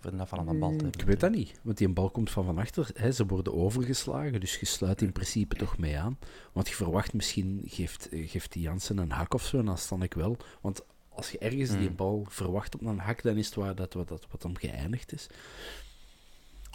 [0.00, 2.44] voor een van een bal te Ik weet dat niet, want die bal komt van
[2.44, 2.90] van achter.
[2.94, 6.18] Hè, ze worden overgeslagen, dus je sluit in principe toch mee aan.
[6.52, 9.96] Want je verwacht misschien, geeft, geeft die Jansen een hak of zo, en dan sta
[10.00, 10.36] ik wel.
[10.60, 13.92] Want als je ergens die bal verwacht op een hak, dan is het waar dat,
[13.92, 15.26] dat, dat wat om geëindigd is.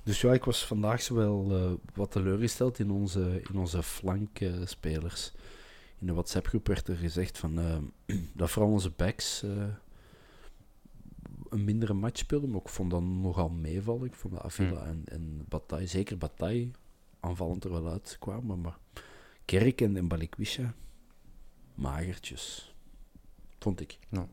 [0.04, 5.32] Dus ja, ik was vandaag zo wel uh, wat teleurgesteld in onze, in onze flankspelers.
[5.36, 5.42] Uh,
[6.04, 7.78] in de WhatsApp-groep werd er gezegd van, uh,
[8.34, 9.44] dat vooral onze backs
[11.50, 14.06] een mindere match speelden, maar ik vond dat nogal meevallen.
[14.06, 14.88] Ik vond dat Avila hmm.
[14.88, 16.72] en, en Bataille, zeker Bataille,
[17.20, 18.78] aanvallend er wel uitkwamen, maar
[19.46, 20.74] Kerk en, en Balikwisha,
[21.76, 22.76] magertjes,
[23.60, 23.98] vond ik.
[24.10, 24.28] Nou,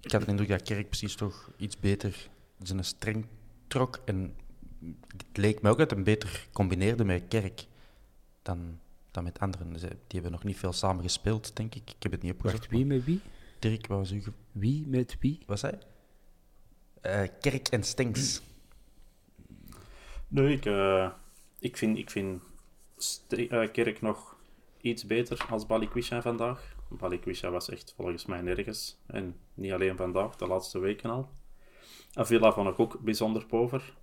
[0.00, 2.30] ik had de indruk dat Kerk precies toch iets beter
[2.62, 3.26] zijn streng
[3.66, 4.34] trok en
[5.16, 7.66] het leek me ook dat hij beter combineerde met Kerk
[8.42, 8.78] dan
[9.12, 9.72] dan met anderen.
[9.72, 11.90] Die hebben nog niet veel samen gespeeld, denk ik.
[11.90, 12.58] Ik heb het niet opgezocht.
[12.58, 13.20] Wacht, wie met wie?
[13.58, 14.34] Dirk wou zeggen.
[14.52, 15.42] Wie met wie?
[15.46, 15.78] Wat zei
[17.02, 18.42] uh, Kerk en Stinks.
[20.28, 21.10] Nee, ik, uh,
[21.58, 22.42] ik vind, ik vind
[23.28, 24.36] uh, Kerk nog
[24.80, 26.74] iets beter als Balikwisha vandaag.
[26.88, 28.98] Balikwisha was echt volgens mij nergens.
[29.06, 31.28] En niet alleen vandaag, de laatste weken al.
[32.14, 33.94] Avila vond ik ook bijzonder pover.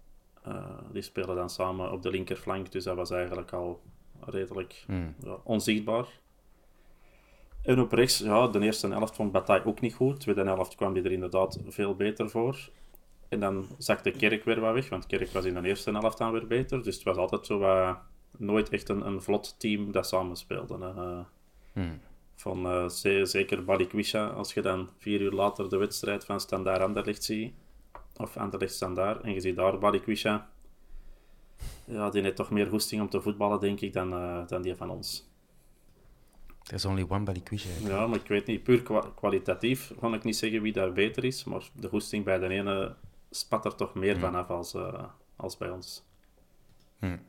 [0.91, 3.81] die spelen dan samen op de linkerflank, dus dat was eigenlijk al
[4.25, 5.15] redelijk hmm.
[5.23, 6.07] ja, onzichtbaar.
[7.61, 10.13] En op rechts, ja, de eerste helft vond Bataille ook niet goed.
[10.13, 12.69] De tweede helft kwam hij er inderdaad veel beter voor.
[13.29, 16.31] En dan zakte Kerk weer wat weg, want Kerk was in de eerste helft dan
[16.31, 16.83] weer beter.
[16.83, 17.97] Dus het was altijd zo wat,
[18.37, 20.77] nooit echt een, een vlot team dat samen speelde.
[20.77, 21.19] Uh,
[21.73, 21.99] hmm.
[22.35, 22.87] Van uh,
[23.23, 27.53] zeker Balikwisha, als je dan vier uur later de wedstrijd van Standaard Anderlecht ziet,
[28.17, 30.49] of Anderlecht Standaard, en je ziet daar Balikwisha
[31.89, 34.75] ja, die heeft toch meer goesting om te voetballen, denk ik, dan, uh, dan die
[34.75, 35.27] van ons.
[36.63, 37.65] There's only one quiz.
[37.83, 38.83] Ja, maar ik weet niet, puur
[39.15, 42.95] kwalitatief kan ik niet zeggen wie daar beter is, maar de goesting bij de ene
[43.29, 44.21] spat er toch meer hmm.
[44.21, 45.03] vanaf als, uh,
[45.35, 46.03] als bij ons.
[46.99, 47.19] Hmm.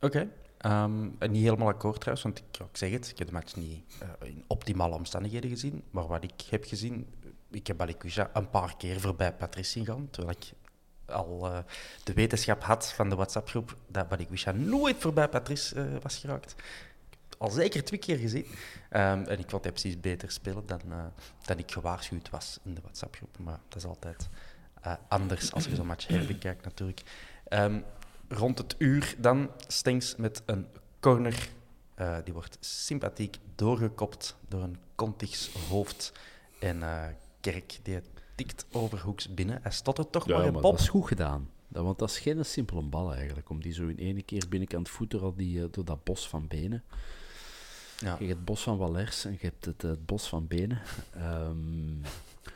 [0.00, 0.06] Oké.
[0.06, 0.28] Okay.
[0.84, 3.56] Um, ehm, niet helemaal akkoord trouwens, want ik, ik zeg het, ik heb de match
[3.56, 5.82] niet uh, in optimale omstandigheden gezien.
[5.90, 7.06] Maar wat ik heb gezien,
[7.50, 10.52] ik heb Balikwisha een paar keer voorbij Patrice zien gaan, terwijl ik
[11.10, 11.58] al uh,
[12.04, 16.54] de wetenschap had van de WhatsApp-groep dat Balikwisha nooit voorbij Patrice uh, was geraakt.
[17.38, 18.44] Al zeker twee keer gezien.
[18.44, 21.04] Um, en ik vond hij precies beter spelen dan, uh,
[21.44, 23.38] dan ik gewaarschuwd was in de WhatsApp-groep.
[23.38, 24.28] Maar dat is altijd
[25.08, 27.02] anders als je zo'n match herbekijkt, natuurlijk.
[27.48, 27.84] Um,
[28.28, 30.66] rond het uur dan Stengs met een
[31.00, 31.48] corner.
[32.24, 36.12] die wordt sympathiek doorgekopt door een Contigs hoofd.
[36.58, 36.82] En
[37.40, 39.58] Kerk die het tikt overhoeks binnen.
[39.62, 41.50] Hij stottert toch maar, maar dat is goed gedaan.
[41.68, 43.50] Dat, want dat is geen simpele bal eigenlijk.
[43.50, 46.48] Om die zo in één keer binnenkant voeten al die, uh, door dat bos van
[46.48, 46.84] benen.
[47.98, 48.16] Ja.
[48.18, 50.80] Je hebt het bos van Valers en je hebt het, het bos van benen.
[51.16, 52.00] Um,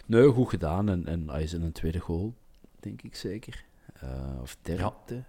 [0.07, 0.89] nee, goed gedaan.
[0.89, 2.35] En, en hij is in een tweede goal,
[2.81, 3.65] denk ik zeker.
[4.05, 4.83] Uh, of derde.
[5.15, 5.25] Ja.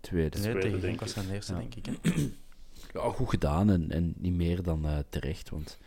[0.00, 0.38] Tweede.
[0.38, 1.00] Nee, tweede, denk ik.
[1.00, 1.58] was zijn eerste, ja.
[1.58, 1.98] denk ik.
[2.94, 5.48] ja, goed gedaan en, en niet meer dan uh, terecht.
[5.50, 5.78] Want...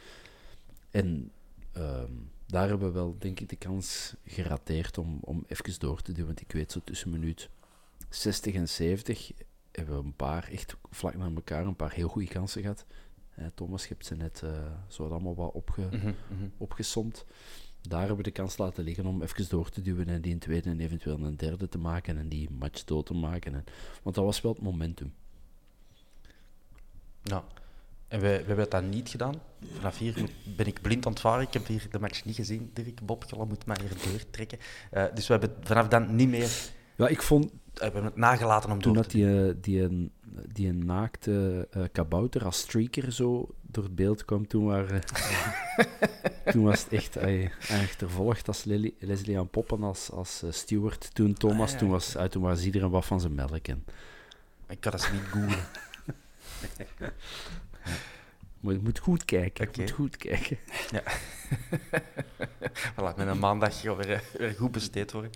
[0.92, 1.32] En...
[1.78, 6.12] Um, daar hebben we wel, denk ik, de kans gerateerd om, om even door te
[6.12, 6.26] doen.
[6.26, 7.50] Want ik weet zo tussen minuut
[8.10, 9.32] 60 en 70
[9.72, 12.86] hebben we een paar, echt vlak na elkaar, een paar heel goede kansen gehad.
[13.54, 14.52] Thomas, je hebt ze net uh,
[14.88, 16.16] zo allemaal wat opge, mm
[16.58, 17.26] opgesomd.
[17.82, 20.40] Daar hebben we de kans laten liggen om even door te duwen en die een
[20.40, 23.54] tweede en eventueel een derde te maken en die match dood te maken.
[23.54, 23.64] En,
[24.04, 25.14] want dat was wel het momentum.
[27.24, 27.46] Ja,
[28.08, 29.42] en we, we hebben dat niet gedaan.
[29.74, 31.42] Vanaf hier ben ik blind aan het varen.
[31.48, 32.72] Ik heb hier de match niet gezien.
[32.74, 34.58] Dirk Bobgela moet mij hier doortrekken.
[34.94, 36.50] Uh, dus we hebben vanaf dan niet meer...
[36.96, 37.52] Ja, ik vond...
[37.74, 40.12] We hebben het nagelaten om door te die, uh, die, een,
[40.54, 45.02] die een naakte uh, kabouter als streaker zo door het beeld kwam, toen, waren,
[46.52, 47.18] toen was het echt
[47.70, 51.16] achtervolgd als Lily, Leslie aan Poppen als, als steward.
[51.16, 53.68] Toen Thomas, ah, toen, was, toen was iedereen wat van zijn melk.
[53.68, 53.86] En...
[54.68, 55.66] Ik kan dat niet googlen.
[58.66, 59.68] Maar je moet goed kijken.
[59.68, 59.84] Okay.
[59.84, 60.58] moet goed kijken.
[60.92, 61.04] Ja.
[62.94, 65.32] voilà, met een maandag weer, weer goed besteed worden.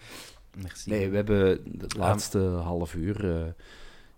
[0.56, 0.90] Merci.
[0.90, 3.26] Nee, we hebben de laatste half uur...
[3.26, 3.48] Uh,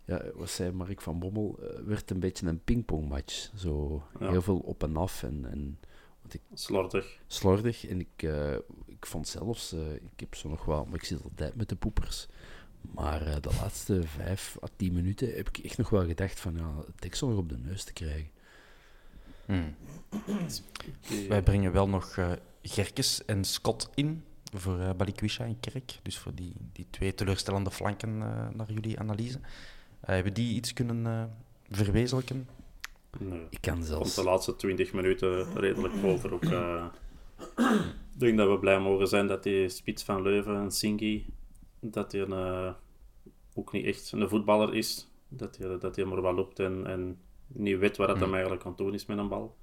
[0.05, 1.59] ja, wat zei Mark van Bommel?
[1.61, 3.49] Uh, werd een beetje een pingpongmatch.
[3.55, 5.23] Zo heel veel op en af.
[5.23, 5.79] En, en,
[6.21, 7.19] wat ik, slordig.
[7.27, 7.87] Slordig.
[7.87, 8.53] En ik, uh,
[8.85, 9.73] ik vond zelfs...
[10.13, 10.85] ik heb zo nog wel...
[10.85, 12.27] Maar ik zit altijd met de poepers.
[12.81, 16.55] Maar de laatste vijf à tien minuten heb ik echt nog wel gedacht van...
[16.55, 18.29] Ja, het deksel nog op de neus te krijgen.
[19.45, 19.75] Hmm.
[21.27, 25.99] Wij brengen wel nog uh, Gerkes en Scott in voor uh, Balikwisha en Kerk.
[26.01, 29.39] Dus voor die, die twee teleurstellende flanken uh, naar jullie analyse.
[29.99, 31.33] hebben die iets kunnen
[31.69, 32.47] verwezenlijken?
[33.19, 33.47] Nee.
[33.49, 34.15] Ik kan zelfs...
[34.15, 36.33] de laatste 20 minuten redelijk over.
[36.33, 36.43] Ook,
[38.13, 41.25] ik denk dat we blij mogen zijn dat die spits van Leuven en Singi,
[41.81, 42.27] dat hij
[43.53, 45.11] ook niet echt een voetballer is.
[45.27, 48.33] Dat hij, dat hij maar wel loopt en, en niet weet wat het hem hmm.
[48.33, 49.55] eigenlijk aan doen is met een bal.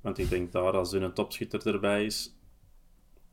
[0.00, 2.36] Want ik denk daar, als er een topschutter erbij is,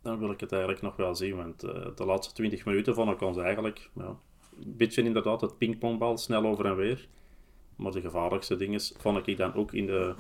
[0.02, 1.36] dan wil ik het eigenlijk nog wel zien.
[1.36, 4.20] Want uh, de laatste 20 minuten vond ik ons eigenlijk ja,
[4.60, 7.08] een beetje inderdaad het pingpongbal, snel over en weer.
[7.76, 10.16] Maar de gevaarlijkste dingen vond ik dan ook in, de,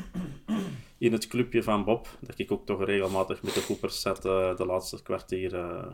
[0.97, 4.55] in het clubje van Bob, dat ik ook toch regelmatig met de koepers zat uh,
[4.55, 5.53] de laatste kwartier.
[5.53, 5.86] Uh...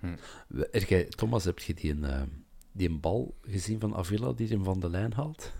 [0.00, 1.08] Hm.
[1.08, 4.90] Thomas, heb je die een, die een bal gezien van Avila die hem van de
[4.90, 5.52] lijn haalt?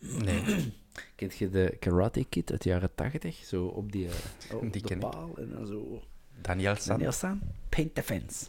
[0.00, 0.42] Nee.
[1.14, 3.44] Kent je de Karate Kid uit de jaren 80?
[3.44, 4.12] Zo op die, uh,
[4.62, 6.02] op die de paal en dan zo...
[6.40, 6.86] Daniel San.
[6.96, 8.46] Daniel San, paint the fence.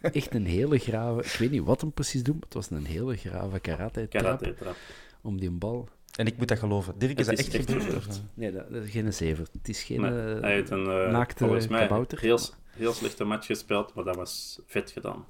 [0.00, 1.22] Echt een hele grave...
[1.22, 4.38] Ik weet niet wat hem precies doet, maar het was een hele grave karate-trap.
[4.38, 4.74] Karate
[5.20, 5.88] om die bal...
[6.16, 6.98] En ik moet dat geloven.
[6.98, 8.22] Dirk, is, dat echt gebeurd?
[8.34, 9.46] Nee, dat, is geen zever.
[9.52, 12.20] Het is geen nee, hij heeft een, uh, naakte kabouter.
[12.20, 12.38] Heel,
[12.70, 15.24] heel slechte match gespeeld, maar dat was vet gedaan.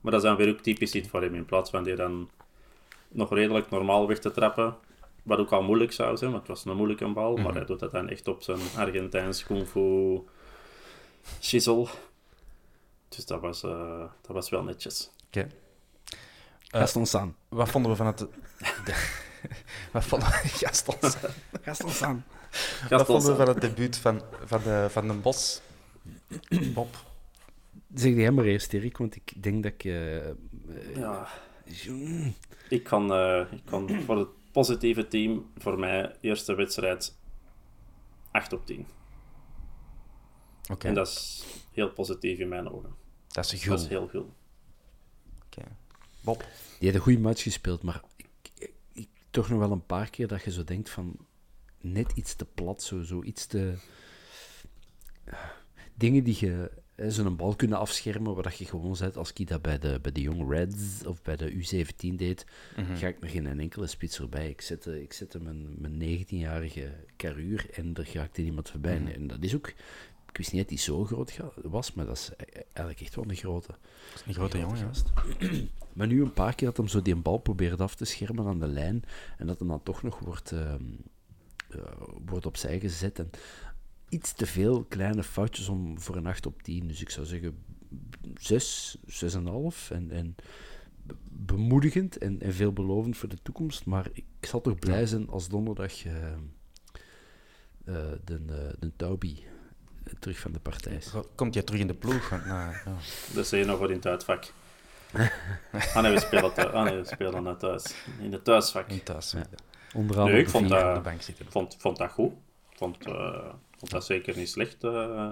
[0.00, 1.34] Maar dat is dan weer ook typisch iets voor hem.
[1.34, 2.30] In plaats van die dan
[3.08, 4.76] nog redelijk normaal weg te trappen.
[5.22, 7.34] Wat ook al moeilijk zou zijn, want het was een moeilijke bal.
[7.34, 7.56] Maar mhm.
[7.56, 10.18] hij doet dat dan echt op zijn Argentijns kung fu
[11.40, 11.86] shizzle.
[13.08, 15.10] Dus dat was, uh, dat was wel netjes.
[15.26, 15.38] Oké.
[15.38, 15.50] Okay.
[16.74, 17.34] Uh, Gaston San.
[17.48, 18.26] Wat vonden we van het...
[19.92, 20.34] Wat vonden we...
[20.34, 21.30] Gaston San.
[21.62, 22.22] Gaston San.
[22.88, 25.60] Wat vonden we van het debuut van, van, de, van de Bos?
[26.74, 26.96] Bob?
[27.94, 29.84] Zeg jij maar eerst, Erik, want ik denk dat ik...
[29.84, 30.26] Uh,
[30.94, 31.28] ja.
[32.68, 37.16] Ik kan, uh, ik kan voor het positieve team voor mij eerste wedstrijd
[38.30, 38.86] 8 op 10.
[40.70, 40.88] Oké.
[40.88, 42.94] En dat is heel positief in mijn ogen.
[43.28, 44.26] Dat is, dat is heel goed.
[45.46, 45.62] Oké.
[46.20, 46.44] Bob?
[46.78, 48.00] Die had een goede match gespeeld, maar
[49.30, 51.16] toch nog wel een paar keer dat je zo denkt van
[51.80, 53.74] net iets te plat, zo, zo iets te...
[55.94, 56.70] Dingen die je
[57.08, 60.12] ze een bal kunnen afschermen, waar je gewoon zet, als ik dat bij de, bij
[60.12, 62.96] de Young Reds of bij de U17 deed, mhm.
[62.96, 64.48] ga ik nog geen enkele spits voorbij.
[64.48, 68.98] Ik zette, ik zette mijn, mijn 19-jarige karuur en er raakte niemand voorbij.
[69.00, 69.10] Mhm.
[69.10, 69.72] En dat is ook,
[70.30, 73.24] ik wist niet dat hij zo groot was, maar dat is e-, eigenlijk echt wel
[73.28, 73.74] een grote.
[74.26, 75.12] een grote jongen, gast.
[75.92, 78.60] Maar nu een paar keer dat hem zo die bal probeert af te schermen aan
[78.60, 79.02] de lijn
[79.38, 80.74] en dat hem dan toch nog wordt, uh,
[81.70, 81.82] uh,
[82.26, 83.18] wordt opzij gezet.
[83.18, 83.30] En
[84.08, 86.88] iets te veel kleine foutjes om voor een 8 op 10.
[86.88, 87.58] Dus ik zou zeggen
[88.34, 89.88] 6, 6,5.
[89.88, 90.34] En, en
[91.30, 93.86] bemoedigend en, en veelbelovend voor de toekomst.
[93.86, 96.34] Maar ik zal toch blij zijn als donderdag uh, uh,
[98.24, 99.44] de, uh, de Taubi
[100.18, 101.12] terug van de partij is.
[101.34, 102.30] Komt jij terug in de ploeg?
[102.30, 102.82] Nou, ja.
[103.34, 104.52] Dat is nog wat in het uitvak.
[105.94, 106.72] ah nee, we spelen, thuis.
[106.72, 107.94] Ah, nee, we spelen naar thuis.
[108.20, 108.88] In het thuisvak.
[108.88, 109.46] In thuis, ja.
[109.94, 111.46] Onder andere nee, ik vond dat, de bank zitten.
[111.48, 112.32] Vond, vond dat goed.
[112.74, 112.96] Vond,
[113.78, 114.84] vond dat zeker niet slecht.
[114.84, 115.30] Uh,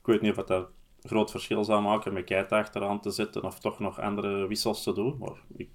[0.00, 3.44] ik weet niet of dat een groot verschil zou maken met Keita achteraan te zetten
[3.44, 5.16] of toch nog andere wissels te doen.
[5.18, 5.68] Maar ik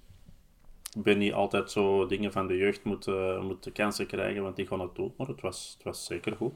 [0.96, 4.80] ben niet altijd zo dingen van de jeugd moeten, moeten kansen krijgen, want die gaan
[4.80, 5.14] het doen.
[5.16, 6.52] Maar het was, het was zeker goed.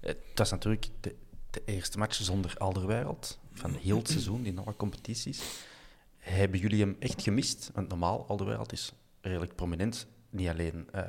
[0.00, 1.14] Het was natuurlijk de,
[1.50, 5.64] de eerste match zonder Alderwereld van heel het seizoen in alle competities.
[6.18, 7.70] hebben jullie hem echt gemist?
[7.74, 10.06] Want normaal, Alderweireld is redelijk prominent.
[10.30, 11.02] Niet alleen uh,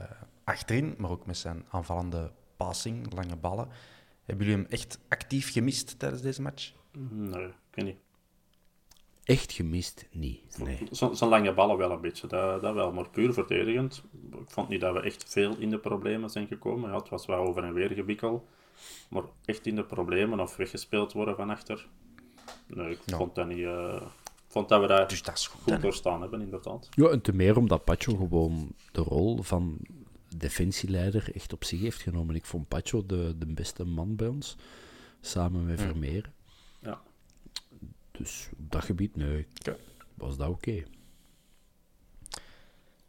[0.43, 3.67] achterin, maar ook met zijn aanvallende passing, lange ballen.
[4.25, 6.73] Hebben jullie hem echt actief gemist tijdens deze match?
[7.09, 7.97] Nee, ik weet niet.
[9.23, 10.07] Echt gemist?
[10.11, 10.57] Niet.
[10.57, 10.87] Nee.
[10.91, 12.91] Zo'n lange ballen wel een beetje, dat, dat wel.
[12.91, 14.03] Maar puur verdedigend.
[14.31, 16.89] Ik vond niet dat we echt veel in de problemen zijn gekomen.
[16.89, 18.47] Ja, het was wel over en weer gebikkel.
[19.09, 21.87] Maar echt in de problemen of weggespeeld worden van achter.
[22.67, 23.57] Nee, ik vond dat niet.
[23.57, 24.01] Uh,
[24.47, 26.89] vond dat we daar dus dat is goed, goed doorstaan hebben, inderdaad.
[26.91, 29.77] Ja, en te meer omdat Pacho gewoon de rol van
[30.37, 32.35] defensieleider echt op zich heeft genomen.
[32.35, 34.57] Ik vond Pacho de, de beste man bij ons,
[35.21, 36.31] samen met Vermeer.
[36.81, 37.01] Ja.
[38.11, 39.47] Dus op dat gebied, nee,
[40.13, 40.83] was dat oké.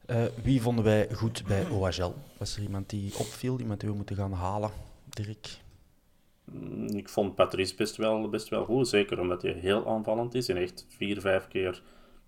[0.07, 2.15] Uh, wie vonden wij goed bij OHL?
[2.39, 4.71] Was er iemand die opviel, iemand die we moeten gaan halen,
[5.11, 5.61] Dirk?
[6.45, 10.49] Mm, ik vond Patrice best wel, best wel goed, zeker omdat hij heel aanvallend is
[10.49, 11.83] en echt vier, vijf keer,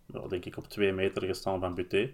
[0.06, 2.10] wel, denk ik, op twee meter gestaan van Buté.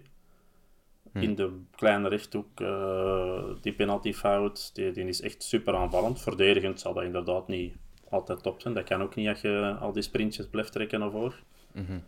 [1.11, 1.19] Hm.
[1.19, 6.21] In de kleine rechthoek, uh, die penalty fout, die, die is echt super aanvallend.
[6.21, 7.75] Verdedigend zal dat inderdaad niet
[8.09, 8.73] altijd top zijn.
[8.73, 11.39] Dat kan ook niet als je al die sprintjes blijft trekken naar voren.
[11.71, 11.99] Mhm.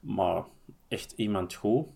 [0.00, 0.44] Maar
[0.88, 1.86] echt iemand goed.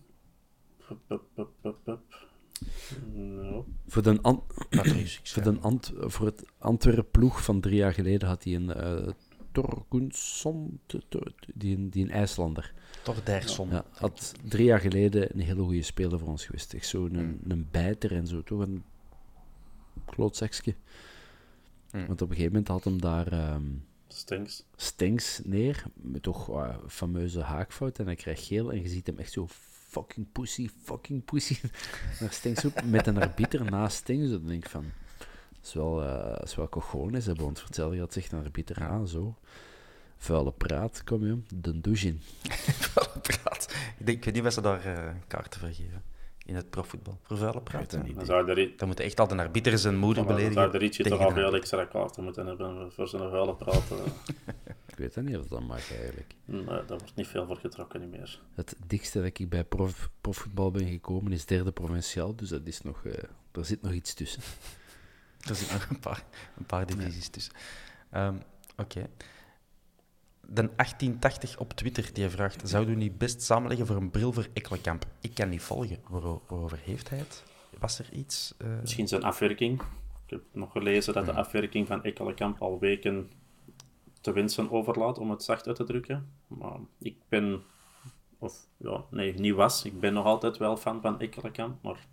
[3.13, 3.65] No.
[3.87, 4.43] Voor, de An
[5.23, 9.11] voor, de Ant voor het Antwerp ploeg van drie jaar geleden had hij een uh,
[9.51, 10.79] Torgunsson,
[11.53, 12.73] die, die een IJslander.
[13.03, 13.69] Tordersson.
[13.69, 16.73] Ja, had drie jaar geleden een hele goede speler voor ons geweest.
[16.73, 17.51] Echt zo'n een, mm.
[17.51, 18.83] een bijter en zo, toch een
[20.05, 20.75] klootzakje.
[21.91, 22.07] Mm.
[22.07, 23.53] Want op een gegeven moment had hem daar...
[23.53, 24.65] Um, Stinks.
[24.75, 27.99] Stinks neer, met toch uh, fameuze haakfout.
[27.99, 29.47] En hij krijgt geel en je ziet hem echt zo
[29.93, 31.59] fucking pussy, fucking pussy
[32.19, 34.29] naar Stinks op, met een arbiter naast Stinks.
[34.29, 34.85] Dan denk ik van,
[35.17, 35.27] dat
[35.63, 39.07] is wel, uh, is wel cojones, hè, want vertel je dat zich naar arbiter aan,
[39.07, 39.35] zo.
[40.17, 42.15] Vuile praat, kom je, de douche.
[42.91, 43.75] Vuile praat.
[43.97, 46.12] Ik, denk, weet niet of ze daar uh, kaarten voor geven
[46.45, 47.19] in het profvoetbal.
[47.21, 47.91] Voor vuile praat.
[47.91, 50.53] Dan, zou er, dan moet echt al de arbiter zijn moeder beledigen.
[50.53, 53.97] Dan zou de Ritje toch al veel extra kaarten moeten hebben voor zijn vuile praten.
[54.97, 56.35] Ik weet niet of dat mag eigenlijk.
[56.45, 58.39] Nee, daar wordt niet veel voor getrokken niet meer.
[58.53, 62.81] Het dichtste dat ik bij prof, profvoetbal ben gekomen is derde provinciaal, dus dat is
[62.81, 63.13] nog, uh,
[63.51, 64.41] er zit nog iets tussen.
[65.49, 66.23] er zitten nog een paar,
[66.57, 67.53] een paar divisies tussen.
[68.15, 68.41] Um,
[68.77, 69.09] Oké.
[70.47, 74.47] De 1880 op Twitter die vraagt: Zouden we niet best samenleggen voor een bril voor
[74.53, 75.05] Ekkelenkamp?
[75.21, 75.99] Ik kan niet volgen.
[76.09, 77.43] waarover heeft hij het?
[77.79, 78.55] Was er iets?
[78.61, 78.67] Uh...
[78.81, 79.81] Misschien zijn afwerking.
[80.25, 83.31] Ik heb nog gelezen dat de afwerking van Ekkelenkamp al weken
[84.21, 86.31] te wensen overlaat, om het zacht uit te drukken.
[86.47, 87.63] Maar ik ben,
[88.37, 92.07] of ja, nee, niet was, ik ben nog altijd wel fan van Ekkelenkamp, maar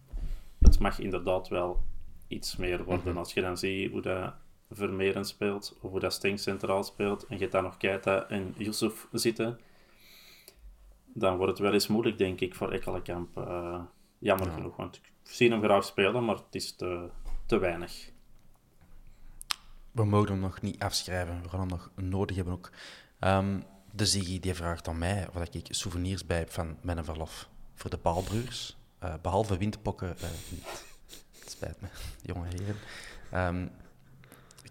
[0.59, 1.83] het mag inderdaad wel
[2.29, 3.09] iets meer worden.
[3.09, 3.19] Mhm.
[3.19, 4.35] Als je dan ziet hoe dat
[4.71, 8.55] Vermeeren speelt, of hoe dat Stink centraal speelt, en je hebt daar nog Keita en
[8.57, 9.61] Yusuf zitten,
[11.05, 13.37] dan wordt het wel eens moeilijk, denk ik, voor Ekkelenkamp.
[13.39, 13.83] Uh,
[14.19, 17.09] jammer genoeg, want ik zie hem graag spelen, maar het is te,
[17.47, 18.11] te weinig
[19.93, 21.43] we mogen hem nog niet afschrijven.
[21.43, 22.71] We gaan hem nog nodig hebben ook.
[23.21, 27.49] Um, de Ziggy die vraagt aan mij of ik souvenirs bij heb van mijn verlof
[27.75, 28.77] voor de Paalbroers.
[29.05, 30.65] Uh, behalve windpokken uh, niet.
[31.41, 31.89] Het spijt me,
[32.33, 32.77] jonge heren.
[33.57, 33.71] Um,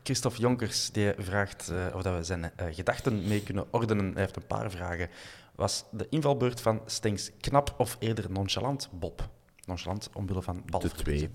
[0.03, 4.11] Christophe Jonkers die vraagt uh, of dat we zijn gedachten mee kunnen ordenen.
[4.11, 5.09] Hij heeft een paar vragen.
[5.55, 9.29] Was de invalbeurt van Stengs knap of eerder nonchalant, Bob?
[9.65, 10.97] Nonchalant omwille van balverliezen.
[10.97, 11.29] De twee.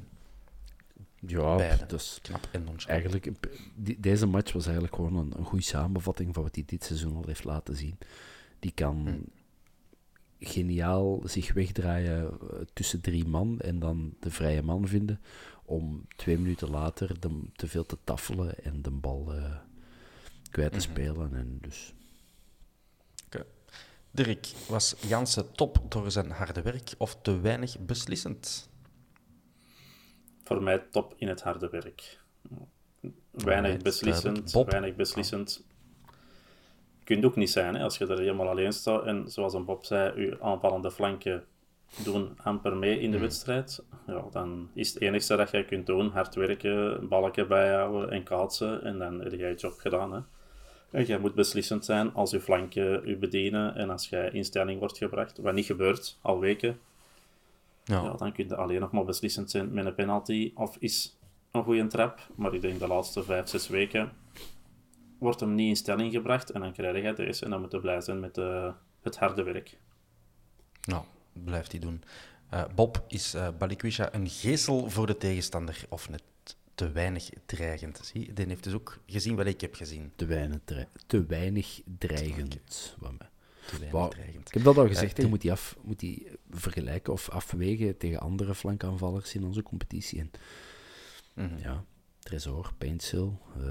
[1.27, 3.31] Ja, dus knap en Eigenlijk,
[3.99, 7.25] deze match was eigenlijk gewoon een, een goede samenvatting van wat hij dit seizoen al
[7.27, 7.99] heeft laten zien.
[8.59, 10.47] Die kan hm.
[10.49, 15.21] geniaal zich wegdraaien eh, tussen drie man en dan de vrije man vinden
[15.65, 19.57] om twee minuten later de, te veel te taffelen en de bal uh,
[20.51, 20.91] kwijt te mhm.
[20.91, 21.35] spelen.
[21.35, 21.95] En dus...
[24.11, 28.69] Dirk, was Jansen top door zijn harde werk of te weinig beslissend?
[30.45, 32.21] voor mij top in het harde werk.
[33.31, 35.67] Weinig beslissend, weinig beslissend.
[37.05, 39.85] Kunt ook niet zijn hè, als je er helemaal alleen staat en zoals een Bob
[39.85, 41.45] zei, je aanvallende flanken
[42.03, 43.27] doen amper mee in de hmm.
[43.27, 43.83] wedstrijd.
[44.07, 48.83] Ja, dan is het enige dat jij kunt doen hard werken, balken bijhouden en kaatsen
[48.83, 50.13] en dan heb je je job gedaan.
[50.13, 50.21] Hè.
[50.91, 54.79] En jij moet beslissend zijn als je flanken je bedienen en als jij in stelling
[54.79, 56.79] wordt gebracht, wat niet gebeurt al weken.
[57.85, 58.15] Ja.
[58.17, 60.53] dan kun je alleen nog maar beslissend zijn met een penalty.
[60.55, 61.19] Of is
[61.51, 62.21] een goede trap.
[62.35, 64.13] Maar ik denk de laatste vijf, zes weken
[65.19, 66.51] wordt hem niet in stelling gebracht.
[66.51, 67.45] En dan krijg je deze.
[67.45, 69.79] En dan moet je blij zijn met uh, het harde werk.
[70.85, 71.03] Nou,
[71.45, 72.03] blijft hij doen.
[72.55, 76.23] Uh, Bob, is uh, Balikwisha een geestel voor de tegenstander of net
[76.75, 78.01] te weinig dreigend?
[78.03, 80.13] Zie, die heeft dus ook gezien wat ik heb gezien.
[80.17, 80.59] Te weinig,
[81.07, 82.51] te weinig dreigend.
[82.51, 82.57] Te
[83.67, 84.49] te weinig dreigend.
[84.49, 88.21] Ik heb dat al gezegd, je moet die, af, moet die vergelijken of afwegen tegen
[88.21, 90.21] andere flankaanvallers in onze competitie.
[90.21, 90.31] En,
[91.35, 91.59] Mhm.
[91.59, 91.85] Ja,
[92.19, 93.41] Tresor, Paintsil.
[93.59, 93.65] Uh...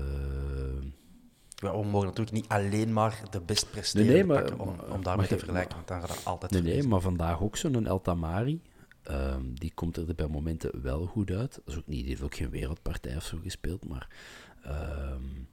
[1.71, 5.27] We mogen natuurlijk niet alleen maar de best nee, nee, maar, pakken om, om daarmee
[5.27, 8.61] te vergelijken, want dan gaat dat altijd Nee, nee, maar vandaag ook zo'n El Tamari.
[9.11, 11.53] Um, die komt er bij momenten wel goed uit.
[11.53, 14.07] Dat is ook niet, die heeft ook geen wereldpartij of zo gespeeld, maar...
[14.67, 15.47] Um,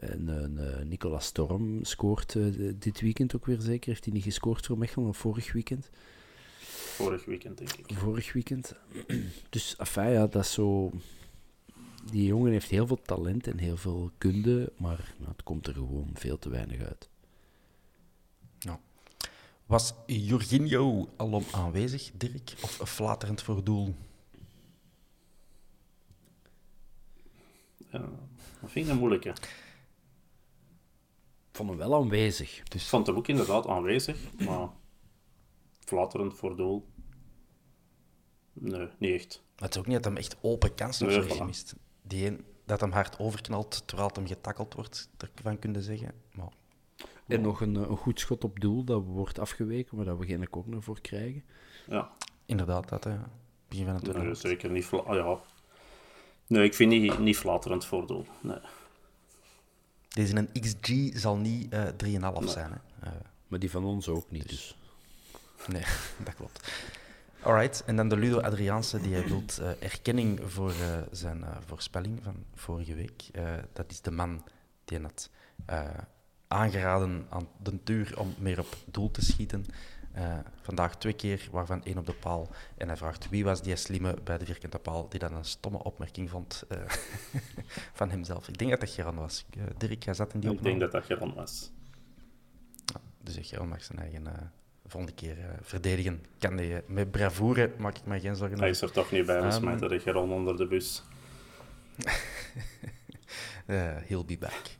[0.00, 3.90] en uh, Nicolas Storm scoort uh, dit weekend ook weer zeker.
[3.90, 5.90] Heeft hij niet gescoord voor Mechelen of vorig weekend?
[7.00, 7.98] Vorig weekend, denk ik.
[7.98, 8.74] Vorig weekend.
[9.50, 10.92] Dus, afijn, ja, dat is zo...
[12.10, 15.74] Die jongen heeft heel veel talent en heel veel kunde, maar nou, het komt er
[15.74, 17.08] gewoon veel te weinig uit.
[18.58, 18.80] Ja.
[19.66, 22.54] Was Jorginho alom aanwezig, Dirk?
[22.62, 23.94] Of flaterend voor doel?
[27.90, 28.08] Ja,
[28.60, 29.28] dat vind ik een moeilijke.
[29.28, 29.48] Ik
[31.56, 32.62] vond hem wel aanwezig.
[32.62, 32.82] Dus...
[32.82, 34.68] Ik vond hem ook inderdaad aanwezig, maar
[35.78, 36.88] flatterend voor doel.
[38.52, 39.42] Nee, niet echt.
[39.56, 41.36] Het is ook niet dat hem echt open kansen Nee, voilà.
[41.36, 41.74] gemist.
[42.02, 46.12] Die een, dat hem hard overknalt terwijl het hem getakkeld wordt, daarvan kunnen zeggen.
[46.32, 46.48] Maar
[47.26, 50.50] En nog een, een goed schot op doel dat wordt afgeweken, maar dat we geen
[50.50, 51.44] corner voor krijgen.
[51.86, 52.10] Ja,
[52.46, 53.16] inderdaad, dat hè.
[53.68, 54.34] Begin van het nee, tweede.
[54.34, 54.90] zeker niet.
[54.92, 55.40] Ah, ja.
[56.46, 58.26] Nee, ik vind niet, niet flatterend voor doel.
[58.40, 58.58] Nee.
[60.08, 62.72] Deze een XG zal niet eh 3,5 zijn.
[62.72, 63.06] Hè.
[63.08, 63.12] Eh,
[63.48, 64.76] Maar die van ons ook niet, dus...
[65.68, 65.82] nee,
[66.24, 66.72] dat klopt.
[67.42, 72.18] Alright, en dan de Ludo Adriaanse, die wil uh, erkenning voor uh, zijn uh, voorspelling
[72.22, 73.30] van vorige week.
[73.72, 74.44] Dat is de man
[74.84, 75.30] die had
[76.48, 79.64] aangeraden aan de tuur om meer op doel te schieten.
[80.62, 82.48] Vandaag twee keer, waarvan één op de paal.
[82.76, 85.82] En hij vraagt wie was die slimme bij de vierkante paal die dan een stomme
[85.82, 86.64] opmerking vond
[88.00, 88.48] van hemzelf.
[88.48, 89.46] Ik denk dat dat Geron was.
[89.76, 90.78] Dirk, jij zat in die Ik opname.
[90.78, 91.70] denk dat dat Geron was.
[92.84, 94.52] Ja, dus Geron mag zijn eigen
[94.90, 96.24] volgende keer verdedigen.
[96.38, 99.40] Kan die met bravoure, maak ik mij geen zorgen Hij is er toch niet bij,
[99.40, 101.02] dus Um, smijt de Geron onder de bus.
[104.06, 104.78] he'll be back.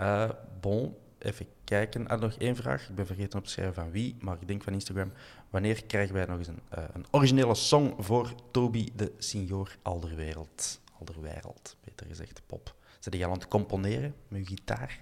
[0.00, 0.30] Uh,
[0.60, 2.08] bon, even kijken.
[2.08, 2.88] Ah, nog één vraag.
[2.88, 5.12] Ik ben vergeten op te schrijven van wie, maar ik denk van Instagram.
[5.50, 10.80] Wanneer krijgen wij nog eens een, uh, een originele song voor Toby de Signor Alderwereld?
[10.98, 12.74] Alderwereld, beter gezegd, pop.
[12.98, 15.00] Zit jij aan het componeren met je gitaar?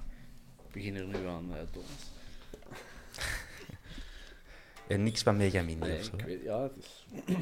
[0.66, 2.10] Ik begin er nu aan, uh, Thomas.
[4.88, 6.16] en niks van Mega Mini nee, of zo?
[6.16, 7.06] Ik weet, ja, het is...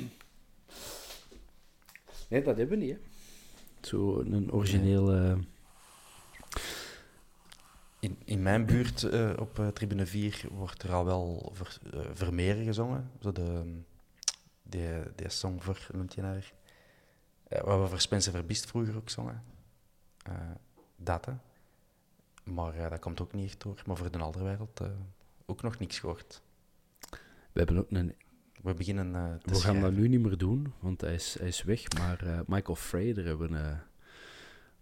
[2.28, 2.98] nee, dat hebben we niet, hè.
[3.88, 5.14] Zo een origineel...
[5.14, 5.38] Uh...
[8.00, 12.00] In, in mijn buurt uh, op uh, tribune 4 wordt er al wel ver, uh,
[12.12, 13.10] Vermeer gezongen.
[13.20, 13.80] Zo de,
[14.62, 16.52] die, die song voor, noemt je naar?
[17.48, 19.44] wat we voor Spencer Verbist vroeger ook zongen.
[20.96, 21.32] dat, hè.
[22.44, 23.82] Maar dat komt ook niet echt door.
[23.86, 24.80] Maar voor de andere wereld
[25.46, 26.42] ook nog niks gehoord.
[27.54, 28.14] We hebben ook een...
[28.62, 31.62] We beginnen te We gaan dat nu niet meer doen, want hij is, hij is
[31.62, 31.82] weg.
[31.98, 33.86] Maar Michael Fraser hebben we, daar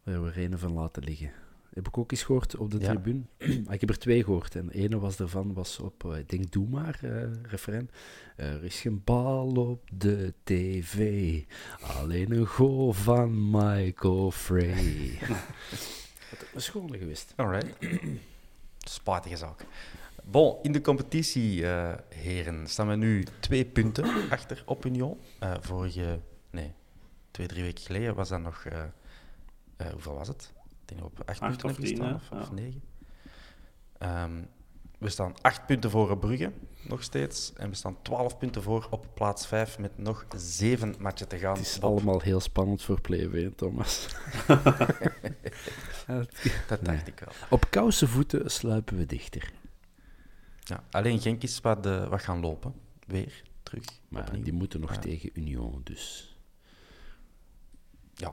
[0.03, 1.33] hebben we er een van laten liggen.
[1.75, 2.87] Heb ik ook eens gehoord op de Ja.
[2.91, 3.23] tribune.
[3.71, 4.57] ik heb er twee gehoord.
[4.57, 7.91] En de ene was ervan was op, uh, ik denk Doe maar, uh, refrein.
[8.37, 11.43] Er is geen bal op de tv,
[11.81, 15.19] alleen een goal van Michael Frey.
[16.31, 17.33] Dat is schone geweest.
[17.37, 17.77] Alright.
[18.79, 19.65] Spijtige zaak.
[20.25, 25.19] Bon, in de competitie, uh, heren, staan we nu twee punten achter op Union.
[25.43, 26.21] Uh, vorige,
[26.51, 26.73] nee,
[27.31, 30.53] twee, drie weken geleden was dat nog, uh, hoeveel was het?
[30.69, 32.53] Ik denk op acht, Acht punten of tien, of, of Ja.
[32.53, 32.83] negen.
[33.99, 34.49] Um,
[34.99, 36.53] we staan acht punten voor Brugge,
[36.89, 37.53] nog steeds.
[37.57, 41.57] En we staan twaalf punten voor op plaats vijf met nog zeven matchen te gaan.
[41.57, 44.07] Het is allemaal heel spannend voor Play Thomas.
[46.69, 47.35] Dat dacht ik wel.
[47.51, 49.53] Op koude voeten sluipen we dichter.
[50.65, 52.75] Ja, alleen Genk is wat, wat gaan lopen.
[53.07, 53.85] Weer, terug.
[54.09, 54.43] Maar opnieuw.
[54.43, 54.99] die moeten nog Ja.
[55.01, 56.37] tegen Union, dus...
[58.15, 58.33] Ja,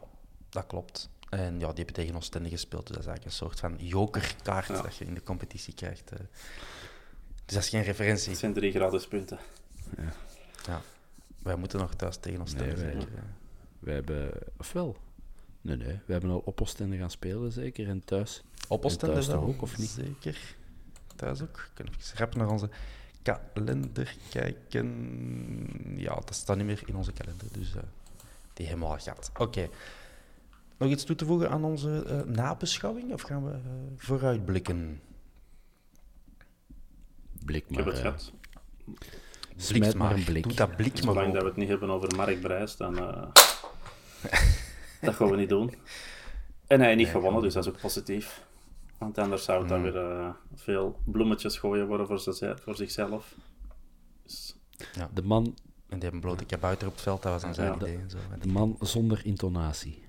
[0.49, 1.09] dat klopt.
[1.29, 4.67] En ja, die hebben tegen Oostende gespeeld, dus dat is eigenlijk een soort van jokerkaart
[4.67, 4.81] Ja.
[4.81, 6.11] dat je in de competitie krijgt.
[6.11, 6.19] eh.
[7.45, 8.29] Dus dat is geen referentie.
[8.29, 9.39] Het zijn drie gratis punten.
[10.67, 10.81] Ja.
[11.43, 13.05] Wij moeten nog thuis tegen Oostende Nee,
[13.79, 14.31] wij- hebben...
[14.57, 14.97] Ofwel?
[15.61, 15.99] Nee, nee.
[16.05, 17.87] We hebben al op Oostende gaan spelen, zeker.
[17.89, 18.43] En thuis.
[18.67, 19.89] Op Oostende thuis toch ook, of niet?
[19.89, 20.55] Zeker.
[21.19, 21.57] Thuis ook.
[21.57, 22.69] Ik kan even rap naar onze
[23.21, 24.87] kalender kijken.
[25.97, 27.81] Ja, dat staat niet meer in onze kalender, dus eh,
[28.53, 29.31] die helemaal gaat.
[29.37, 29.69] Oké.
[30.77, 33.59] Nog iets toe te voegen aan onze eh, nabeschouwing, of gaan we eh,
[33.97, 35.01] vooruitblikken?
[37.45, 37.93] Blik Ik heb maar...
[37.93, 38.31] het eh, gehad.
[39.67, 40.43] Bliks maar een blik.
[40.43, 42.97] Doe dat blik maar Zolang dat we het niet hebben over Mark Brijs, dan...
[42.97, 43.27] eh,
[45.01, 45.73] dat gaan we niet doen.
[46.67, 48.47] En hij heeft niet gewonnen, dus dat is ook positief.
[48.99, 49.83] Want anders zou het dan mm.
[49.83, 53.35] weer uh, veel bloemetjes gooien worden voor, ze, voor zichzelf.
[54.23, 54.55] Dus...
[54.93, 55.09] Ja.
[55.13, 55.57] De man...
[55.87, 57.97] En die hebben blote kabouter op het veld, dat was dan zijn idee.
[57.97, 58.17] En zo.
[58.41, 60.03] De man zonder intonatie.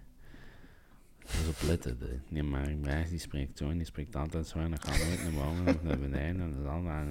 [1.19, 1.99] Dus op letten.
[1.99, 4.59] De, nee, maar die spreekt zo en die spreekt altijd zo.
[4.59, 7.07] En dan gaan we nooit naar boven, naar beneden en dan naar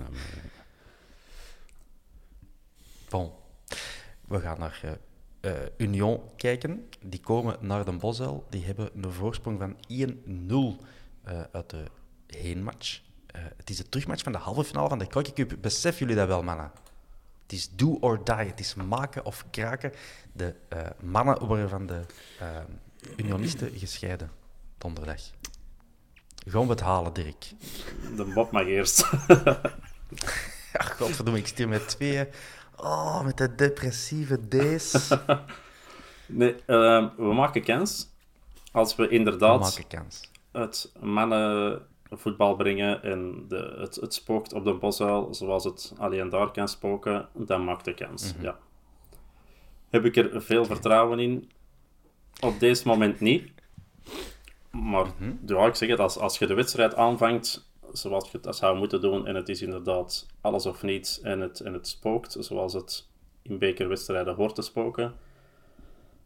[3.09, 3.32] Bon.
[4.27, 4.99] We gaan naar
[5.41, 6.88] uh, Union kijken.
[7.05, 8.45] Die komen naar de Bosuil.
[8.49, 9.75] Die hebben een voorsprong van
[10.80, 10.86] 1-0
[11.30, 11.86] uh, eh, uit de
[12.27, 13.01] heenmatch.
[13.36, 15.55] Uh, het is de terugmatch van de halve finale van de Crocky Cup.
[15.61, 16.71] Beseffen jullie dat wel, mannen?
[17.41, 18.36] Het is do or die.
[18.36, 19.93] Het is maken of kraken.
[20.32, 20.55] De
[20.99, 22.01] mannen worden van de
[23.17, 24.32] Unionisten gescheiden
[24.77, 25.21] donderdag.
[26.47, 27.51] Gaan we het halen, Dirk?
[28.15, 28.99] De Bob mag eerst.
[30.73, 32.27] ja, godverdomme, ik stuur met twee.
[32.75, 35.09] Oh, met de depressieve D's.
[36.25, 38.09] nee, uh, we maken kans.
[38.71, 40.28] Als we inderdaad we maken kans.
[40.52, 46.52] Het mannenvoetbal brengen en de, het, het spookt op de bosuil zoals het alleen daar
[46.52, 48.34] kan spoken, dan maakt de kans.
[48.34, 48.43] Mhm.
[48.43, 48.58] ja.
[49.89, 51.52] Heb ik er veel vertrouwen in?
[52.39, 53.52] Op deze moment niet.
[54.72, 55.66] Maar mm -hmm.
[55.68, 59.28] ik zeg het, als, als je de wedstrijd aanvangt zoals je dat zou moeten doen
[59.28, 63.08] en het is inderdaad alles of niets en het, en het spookt zoals het
[63.41, 65.14] in bekerwedstrijden hoort te spoken,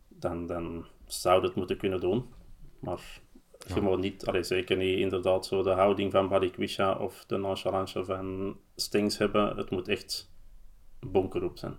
[0.08, 2.34] dan, dan zou het moeten kunnen doen.
[2.80, 3.22] Maar
[3.68, 8.06] je moet niet, allee, zeker niet inderdaad zo de houding van Balikwisha of de nonchalance
[8.06, 9.58] van Stings hebben.
[9.58, 10.32] Het moet echt
[11.00, 11.76] bunkerop zijn.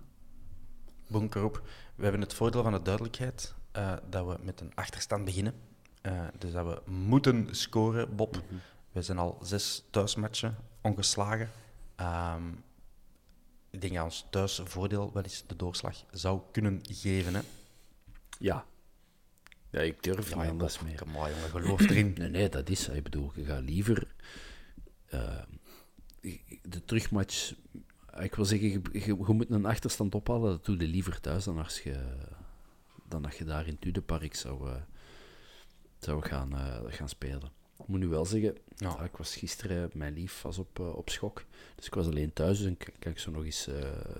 [1.07, 1.61] Bunkerop.
[1.95, 5.53] We hebben het voordeel van de duidelijkheid uh, dat we met een achterstand beginnen.
[6.01, 8.35] Uh, dus dat we moeten scoren, Bob.
[8.35, 8.55] Mhm.
[8.91, 11.49] We zijn al zes thuismatchen ongeslagen.
[12.01, 12.63] Um,
[13.69, 17.35] ik denk dat ons thuisvoordeel wel eens de doorslag zou kunnen geven.
[17.35, 17.41] Hè?
[18.39, 18.65] Ja.
[19.75, 21.01] Ja, ik durf ja, niet anders meer.
[21.13, 22.13] Maar jongen, geloof erin.
[22.17, 22.89] nee, nee, dat is...
[22.89, 24.07] Ik bedoel, je gaat liever...
[25.13, 25.41] Uh,
[26.61, 27.53] de terugmatch...
[28.19, 30.49] Ik wil zeggen, je, je, je, moet een achterstand ophalen.
[30.49, 31.95] Dat doe je liever thuis dan als je,
[33.07, 34.75] dan als je daar in Tudepark zou, uh,
[35.99, 37.51] zou gaan, uh, gaan spelen.
[37.79, 39.01] Ik moet nu wel zeggen, ja.
[39.03, 41.45] ik was gisteren, mijn lief was op, uh, op schok.
[41.75, 43.75] Dus ik was alleen thuis en kan ik zo nog eens uh,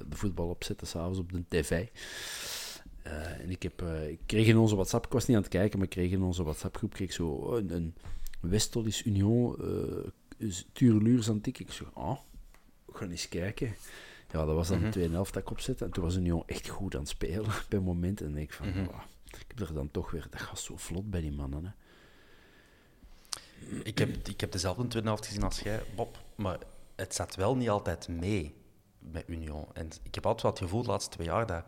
[0.09, 1.87] de voetbal opzetten, s'avonds op de tv.
[3.07, 5.77] Uh, en ik, heb, ik kreeg in onze WhatsApp, ik was niet aan het kijken,
[5.77, 7.95] maar ik kreeg in onze WhatsApp-groep kreeg zo een, een
[9.13, 9.55] Union
[11.27, 12.19] aan het Ik zo, oh,
[12.91, 13.75] ga eens kijken.
[14.31, 14.91] Ja, dat was dan mm -hmm.
[14.91, 15.85] de tweede helft dat ik opzette.
[15.85, 18.25] En toen was Union echt goed aan het spelen bij momenten.
[18.25, 18.87] En ik van, mm -hmm.
[18.87, 21.65] oh, ik heb er dan toch weer, dat gaat zo vlot bij die mannen.
[21.65, 21.71] Hè.
[23.83, 26.23] Ik heb, ik heb dezelfde tweede helft gezien als jij, Bob.
[26.35, 26.59] Maar
[26.95, 28.53] het zat wel niet altijd mee
[28.99, 29.65] met Union.
[29.73, 31.65] En ik heb altijd wel het gevoel de laatste twee jaar dat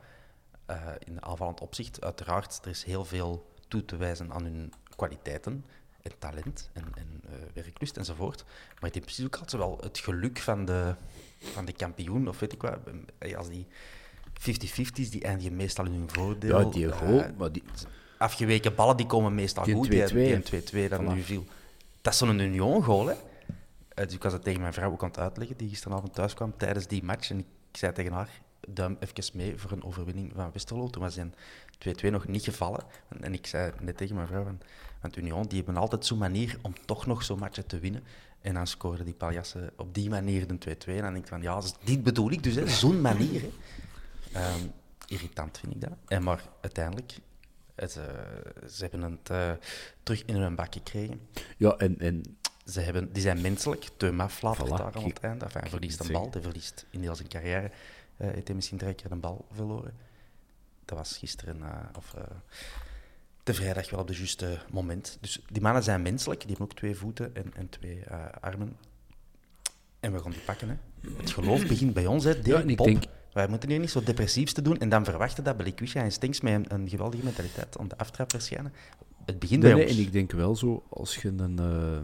[0.72, 5.66] uh, in aanvallend opzicht, uiteraard, er is heel veel toe te wijzen aan hun kwaliteiten
[6.02, 8.44] en talent en, en uh, werklust enzovoort.
[8.80, 10.96] Maar het is ook altijd wel het geluk van de,
[11.40, 12.80] van de kampioen, of weet ik wat.
[13.38, 13.68] Als die
[14.40, 16.60] 50-50's, die eindigen meestal in hun voordeel.
[16.60, 17.64] Ja, die goal, uh, maar die...
[18.18, 19.90] Afgeweken ballen die komen meestal die goed.
[19.90, 21.46] 2 Die 2-2 dan nu viel.
[22.02, 23.16] Dat is zo'n Union-goal, hè.
[23.98, 26.34] Eh, dus ik was het tegen mijn vrouw ook aan het uitleggen, die gisteravond thuis
[26.34, 27.30] kwam tijdens die match.
[27.30, 28.30] En ik zei tegen haar,
[28.68, 30.90] duim even mee voor een overwinning van Westerlo.
[30.90, 31.30] Toen was hij
[32.08, 32.84] 2-2 nog niet gevallen.
[33.22, 34.60] En, ik zei net tegen mijn vrouw, van,
[35.02, 38.04] want Union die hebben altijd zo'n manier om toch nog zo'n match te winnen.
[38.42, 40.68] En dan scoren die paljassen op die manier de 2-2.
[40.86, 43.42] En dan denk ik van, ja, dit bedoel ik dus, zo'n manier.
[43.42, 44.54] Hè.
[44.54, 44.72] Um,
[45.08, 45.92] irritant vind ik dat.
[46.08, 47.18] En maar uiteindelijk,
[47.76, 48.04] het, uh,
[48.70, 49.52] ze hebben het uh,
[50.04, 51.22] terug in hun bak gekregen.
[51.58, 52.00] Ja, en...
[52.00, 52.38] en...
[52.68, 53.90] Ze hebben, die zijn menselijk.
[53.98, 55.46] Teuma flappert voilà, daar aan het einde.
[55.46, 56.28] Enfin, hij verliest een bal.
[56.32, 57.72] Hij verliest in heel zijn carrière.
[58.18, 59.94] Uh, heeft hij misschien drie keer een bal verloren.
[60.86, 61.62] Dat was gisteren,
[61.98, 62.16] of
[63.44, 65.18] de vrijdag wel op het juiste moment.
[65.22, 66.40] Dus die mannen zijn menselijk.
[66.40, 68.04] Die hebben ook twee voeten en, en twee
[68.42, 68.78] armen.
[70.00, 70.70] En we gaan die pakken.
[70.70, 70.76] Hè.
[71.18, 72.34] Het geloof begint bij ons, hè.
[72.44, 73.04] ja, ik denk
[73.38, 76.42] wij moeten hier niet zo depressiefs te doen en dan verwachten dat Belikwisha en Stinks
[76.42, 78.74] met een, een, geweldige mentaliteit om de aftrap verschijnen.
[79.26, 79.92] Het begint bij nee, ons.
[79.92, 81.58] En ik denk wel zo, als je een...
[81.62, 82.00] Uh,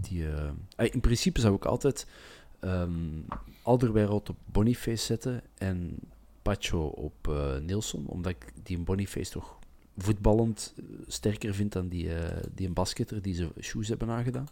[0.00, 2.06] die, uh, in principe zou ik altijd
[2.64, 3.24] um,
[3.62, 5.98] Alderweireld op Boniface zetten en
[6.42, 9.58] Pacho op uh, Nielsen, omdat ik die Boniface toch
[9.96, 10.74] voetballend
[11.06, 12.08] sterker vind dan die,
[12.54, 14.48] die een basketter die ze shoes hebben aangedaan.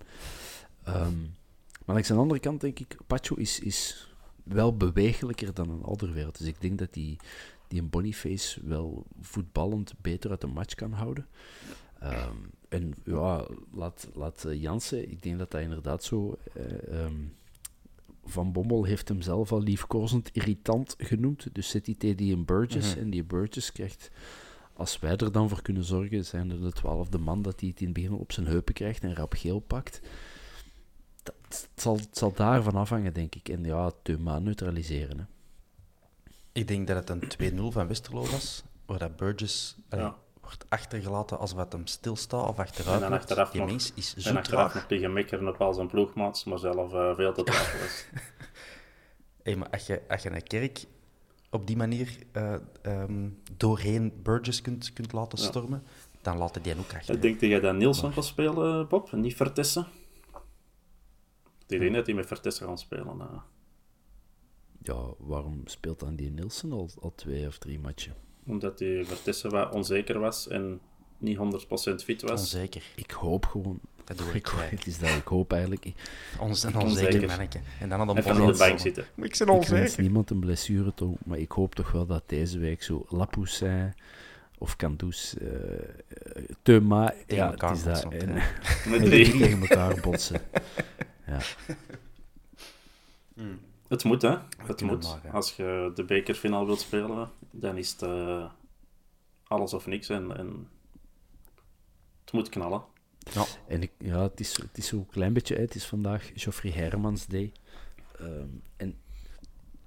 [0.88, 1.34] Um,
[1.84, 4.10] maar aan de andere kant denk ik, Pacho is, is
[4.42, 6.38] wel bewegelijker dan een Alderweireld.
[6.38, 7.16] Dus ik denk dat die,
[7.68, 11.26] die een Boniface wel voetballend beter uit de match kan houden.
[12.02, 16.38] Um, en ja, laat, laat eh, Jansen, ik denk dat dat inderdaad zo...
[18.24, 21.48] van Bommel heeft hem zelf al liefkozend irritant genoemd.
[21.52, 22.88] Dus zet die tegen die in Burgess.
[22.88, 23.02] Mm -hmm.
[23.02, 24.10] En die Burgess krijgt,
[24.72, 27.80] als wij er dan voor kunnen zorgen, zijn er de twaalfde man dat hij het
[27.80, 30.00] in het begin op zijn heupen krijgt en rap geel pakt.
[31.22, 33.48] het, zal, het zal daarvan afhangen, denk ik.
[33.48, 35.18] En ja, Thuma neutraliseren.
[35.18, 35.24] Hè.
[36.52, 40.16] Ik denk dat het een 2-0 van Westerlo was, waar dat Burgess ja.
[40.52, 43.02] Wordt achtergelaten als wat hem stilstaat of achteruit.
[43.02, 45.86] En achteraf Die nog, mens is zo en achteraf nog tegen mekkeren op al zijn
[45.86, 48.06] ploegmaats, maar zelf uh, veel te traag was.
[49.44, 50.84] hey, maar als je, als je een kerk
[51.50, 56.18] op die manier uh, um, doorheen Burgess kunt, kunt laten stormen, ja.
[56.22, 57.14] dan laat hij die ook achter.
[57.14, 59.86] Ik denk dat jij dat Nielsen gaat spelen, Bob, en niet Vertessen.
[61.66, 63.16] Ik denk dat hij met Vertessen gaan spelen.
[63.18, 63.42] Uh
[64.82, 68.14] ja, waarom speelt dan die Nielsen al, al twee of drie matchen?
[68.46, 70.80] Omdat hij Vertessen wat onzeker was en
[71.18, 72.40] niet 100% fit was.
[72.40, 72.82] Onzeker.
[72.94, 73.80] Ik hoop gewoon.
[74.04, 74.48] Dat doe ik.
[74.76, 75.92] Het is dat ik hoop eigenlijk.
[76.40, 77.60] Ons een onzeker manneke.
[77.80, 79.06] En dan had hem op de bank zitten.
[79.14, 79.92] Maar ik ben onzeker.
[79.92, 83.94] Ik niemand een blessure toe, maar ik hoop toch wel dat deze week zo Lapoussin
[84.58, 85.48] of Kandus, uh,
[86.62, 88.04] Teuma, ja, het is dat.
[88.12, 88.34] En,
[88.88, 90.40] met drie tegen elkaar botsen.
[91.26, 91.38] ja.
[93.34, 93.58] Mm.
[93.92, 94.36] Het moet, hè?
[94.56, 95.16] Het moet.
[95.32, 98.50] Als je de bekerfinale wilt spelen, dan is het uh,
[99.44, 100.08] alles of niks.
[100.08, 100.68] En, en
[102.24, 102.84] het moet knallen.
[103.32, 103.44] Ja.
[103.68, 105.64] En ik, ja, het is, het is zo'n klein beetje uit.
[105.64, 107.52] Het is vandaag Geoffrey Hermans Day.
[108.20, 108.94] Um, en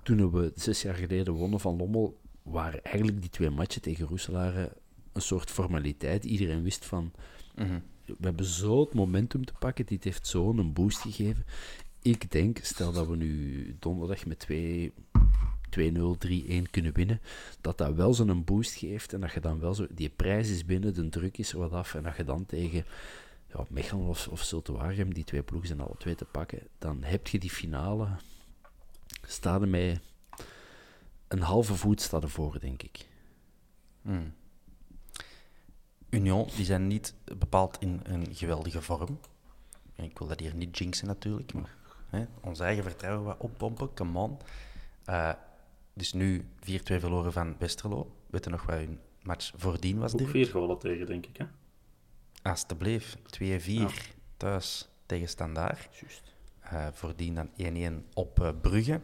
[0.03, 4.71] toen we zes jaar geleden wonnen van Lommel, waren eigenlijk die twee matchen tegen Roeselare
[5.13, 6.25] een soort formaliteit.
[6.25, 7.11] Iedereen wist van...
[7.55, 7.83] Mm -hmm.
[8.05, 9.85] We hebben zo het momentum te pakken.
[9.85, 11.45] Dit heeft zo'n boost gegeven
[12.05, 14.93] ik denk, stel dat we nu donderdag met 2
[15.79, 15.81] 2-0,
[16.27, 17.21] 3-1 kunnen winnen,
[17.61, 20.65] dat dat wel zo'n boost geeft en dat je dan wel zo, die prijs is
[20.65, 22.85] binnen, de druk is er wat af en dat je dan tegen
[23.53, 27.27] ja, Mechelen of, of Zultuarium, die twee ploegen zijn alle twee te pakken, dan heb
[27.27, 28.07] je die finale,
[29.21, 30.01] staat er
[31.27, 33.07] een halve voet staat ervoor, denk ik.
[34.01, 34.33] Hmm.
[36.09, 39.19] Union, die zijn niet bepaald in een geweldige vorm.
[39.95, 41.75] Ik wil dat hier niet jinxen natuurlijk, maar
[42.09, 42.25] Hè?
[42.41, 44.37] Ons eigen vertrouwen wat oppompen, come on.
[45.09, 45.33] Uh,
[45.93, 46.45] dus nu 4-2
[46.83, 48.15] verloren van Westerlo.
[48.29, 50.13] Weet je nog wat hun match voordien was?
[50.13, 51.37] Ook vier golen tegen, denk ik.
[51.37, 51.45] Hè?
[52.49, 53.75] Alsjeblieft, 2-4
[54.37, 55.99] thuis tegen Standaard.
[55.99, 56.33] Juist.
[56.73, 57.49] Uh, voordien dan
[58.03, 59.01] 1-1 op uh, Brugge.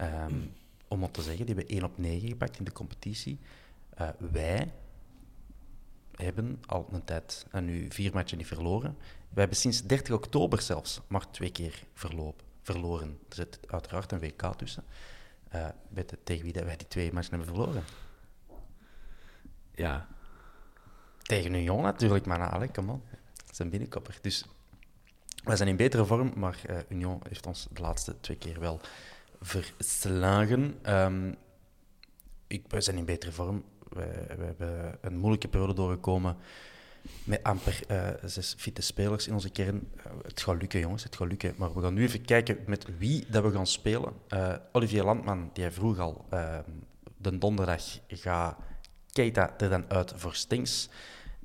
[0.00, 0.52] Um,
[0.88, 3.38] om het te zeggen, die hebben 1 op 9 gepakt in de competitie.
[4.00, 4.72] Uh, wij
[6.16, 8.96] hebben al een tijd en nu vier matchen niet verloren.
[9.28, 13.18] We hebben sinds 30 oktober zelfs maar twee keer verlopen, verloren.
[13.28, 14.84] Er zit uiteraard een WK tussen.
[15.54, 17.84] Uh, weet je tegen wie dat wij die twee matchen hebben verloren?
[19.74, 20.06] Ja.
[21.22, 23.02] Tegen Union natuurlijk, maar nou, kom on.
[23.34, 24.18] Dat is een binnenkopper.
[24.20, 24.44] Dus
[25.44, 28.80] wij zijn in betere vorm, maar uh, Union heeft ons de laatste twee keer wel
[29.40, 30.78] verslagen.
[30.86, 31.36] Um,
[32.46, 33.64] ik, wij zijn in betere vorm.
[33.88, 36.36] We, we hebben een moeilijke periode doorgekomen
[37.24, 39.88] met amper uh, zes fitte spelers in onze kern.
[39.96, 41.54] Uh, het gaat lukken, jongens, het gaat lukken.
[41.56, 44.12] Maar we gaan nu even kijken met wie dat we gaan spelen.
[44.28, 46.24] Uh, Olivier Landman, die vroeg al,
[47.16, 48.56] de donderdag gaat
[49.12, 50.88] Keita er dan uit voor Stings.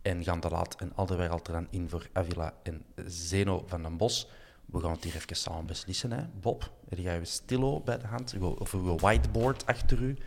[0.02, 4.30] En gaan de en Alderweireld er dan in voor Avila en Zeno van den Bos.
[4.66, 6.24] We gaan het hier even samen beslissen, hè.
[6.42, 6.72] Bob.
[6.90, 8.36] Heb jij je stilo bij de hand?
[8.40, 10.18] Of een whiteboard achter u?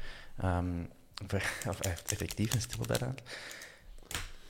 [0.45, 0.91] Um,
[1.69, 3.23] of effectief een stilo bij de hand?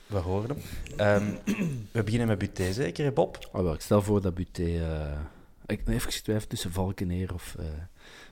[0.07, 1.23] We horen hem.
[1.23, 1.39] Um,
[1.91, 3.49] we beginnen met Buté, zeker, hè, Bob?
[3.51, 4.63] Oh, wel, ik stel voor dat Buté...
[4.63, 5.19] Uh,
[5.65, 7.65] ik even getwijfeld tussen Valkeneer of uh,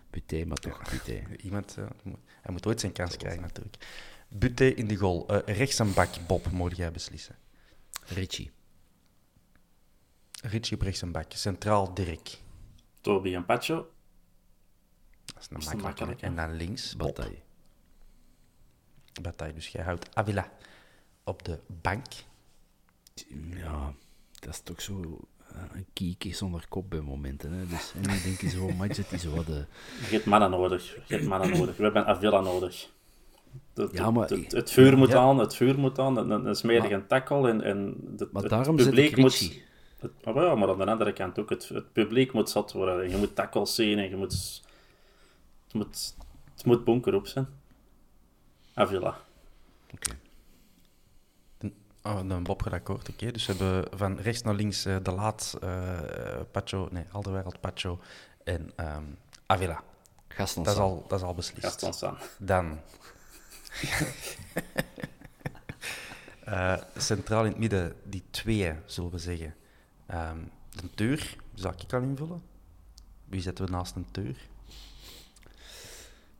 [0.09, 1.23] Buté, maar toch Buté.
[1.47, 1.85] Iemand, uh,
[2.41, 3.77] hij moet ooit zijn kans krijgen, natuurlijk.
[4.27, 5.33] Buté in de goal.
[5.33, 7.35] Uh, rechts een bak, Bob, moet jij beslissen.
[8.05, 8.51] Richie.
[10.41, 11.31] Richie op rechts een bak.
[11.31, 12.41] Centraal Dirk.
[13.01, 13.91] Toby en Pacho.
[15.25, 16.25] Dat is een makkelijke.
[16.25, 17.39] En dan links, Bataille.
[19.21, 20.51] Bataille, dus jij houdt Avila
[21.25, 22.05] op de bank.
[23.55, 23.93] Ja,
[24.39, 27.51] dat is toch zo eh, een kiekje zonder kop bij momenten.
[27.51, 27.67] Hè.
[27.67, 29.65] Dus en dan denk je zo, match, het is wat de...
[30.09, 30.95] Je hebt mannen nodig.
[31.07, 31.77] Je hebt mannen nodig.
[31.77, 32.89] We hebben Avila nodig.
[33.73, 37.03] Het, ja, maar, het, het, vuur moet aan, het vuur moet aan, een, een smerige
[37.07, 39.63] tackle en, en het, maar daarom publiek moet...
[39.99, 43.09] Het, maar, ja, maar aan de andere kant ook, het, het publiek moet zat worden.
[43.09, 44.61] Je moet tackles zien en je moet...
[45.63, 46.15] Het moet,
[46.55, 47.47] het moet bunker op zijn.
[48.73, 49.17] Avila.
[49.93, 50.17] Oké.
[52.05, 53.31] Oh, dan Bob akkoord, oké.
[53.31, 55.99] Dus we hebben van rechts naar links uh, De Laat, uh,
[56.51, 57.99] Pacho, nee, Alderwereld, Pacho
[58.43, 59.83] en um, Avila.
[60.27, 61.83] Gaston dat is, al, dat is al beslist.
[61.83, 62.79] Gaston Dan.
[66.47, 69.55] uh, centraal in het midden, die twee, zullen we zeggen.
[70.13, 72.41] Um, de deur, zou ik al invullen?
[73.25, 74.47] Wie zetten we naast een deur?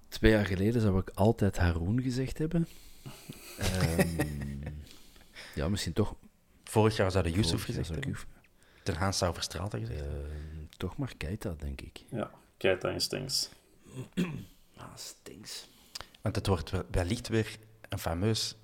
[0.07, 2.67] Twee jaar geleden zou ik altijd Haroon gezegd hebben.
[3.99, 4.63] um,
[5.55, 6.15] Ja, misschien toch.
[6.63, 8.15] Vorig jaar zou de Yusuf gezegd hebben.
[8.83, 10.07] Ten Hans zou Verstraeten gezegd uh,
[10.77, 12.03] Toch maar Keita, denk ik.
[12.09, 13.49] Ja, Keita en Stings.
[14.77, 15.69] ah, Stings.
[16.21, 17.57] Want het wordt wellicht weer
[17.89, 18.55] een fameus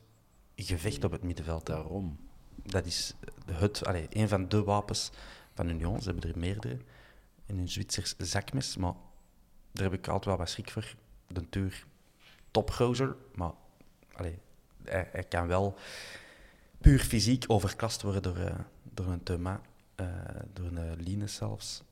[0.55, 1.65] gevecht op het middenveld.
[1.65, 2.29] Daarom.
[2.63, 3.15] Dat is
[3.51, 5.11] het, allez, een van de wapens
[5.53, 6.01] van Union.
[6.01, 6.77] Ze hebben er meerdere
[7.45, 8.77] in hun Zwitsers zakmes.
[8.77, 8.93] Maar
[9.71, 10.95] daar heb ik altijd wel wat schrik voor.
[11.27, 11.85] De Tuur
[12.51, 13.51] topgozer, maar
[14.13, 14.33] allez,
[14.83, 15.77] hij, hij, kan wel
[16.81, 19.61] puur fysiek overklast worden door, uh, door een Thuma,
[19.95, 20.07] uh,
[20.53, 21.83] door een uh, Line zelfs.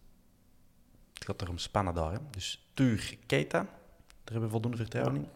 [1.14, 2.12] Het gaat erom spannen daar.
[2.12, 2.18] Hè.
[2.30, 3.70] Dus Tuur, Keita, daar
[4.24, 5.28] hebben we voldoende vertrouwen in.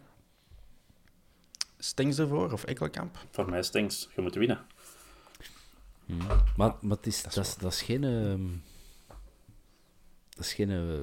[1.77, 3.25] Stings ervoor of Ekkelkamp?
[3.31, 4.09] Voor mij Stings.
[4.15, 4.65] Je moet winnen.
[6.05, 6.27] Hmm.
[6.57, 8.03] Maar, maar het is, dat, is, dat, is, geen...
[8.03, 8.57] Uh,
[10.29, 11.01] dat is geen uh,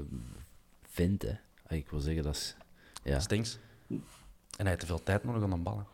[0.83, 1.35] vent, hè.
[1.77, 2.57] Ik wil zeggen, dat is...
[3.03, 3.21] Ja.
[3.21, 3.59] Stings.
[3.89, 4.03] En
[4.57, 5.87] hij heeft te veel tijd nodig om aan ballen.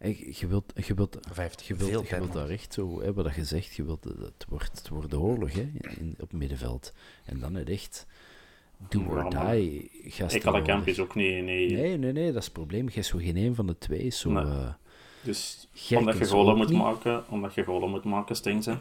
[0.00, 3.44] Je wilt, je wilt, Vijft, je wilt, je wilt daar echt zo, hè, wat je
[3.44, 6.92] zegt, je wilt, het, wordt, het wordt de oorlog hè, in, op het middenveld.
[7.24, 8.06] En dan het echt
[8.88, 10.86] do or die gasten Ekkelenkamp nodig.
[10.94, 11.34] is ook niet...
[11.44, 12.88] niet Nee, nee, nee, dat is het probleem.
[12.88, 13.98] Je is zo geen een van de twee.
[13.98, 14.44] is Zo, Nee.
[14.44, 14.72] eh,
[15.22, 16.78] Dus omdat je golen moet niet.
[16.78, 18.72] maken, omdat je golen moet maken, Stings, hè.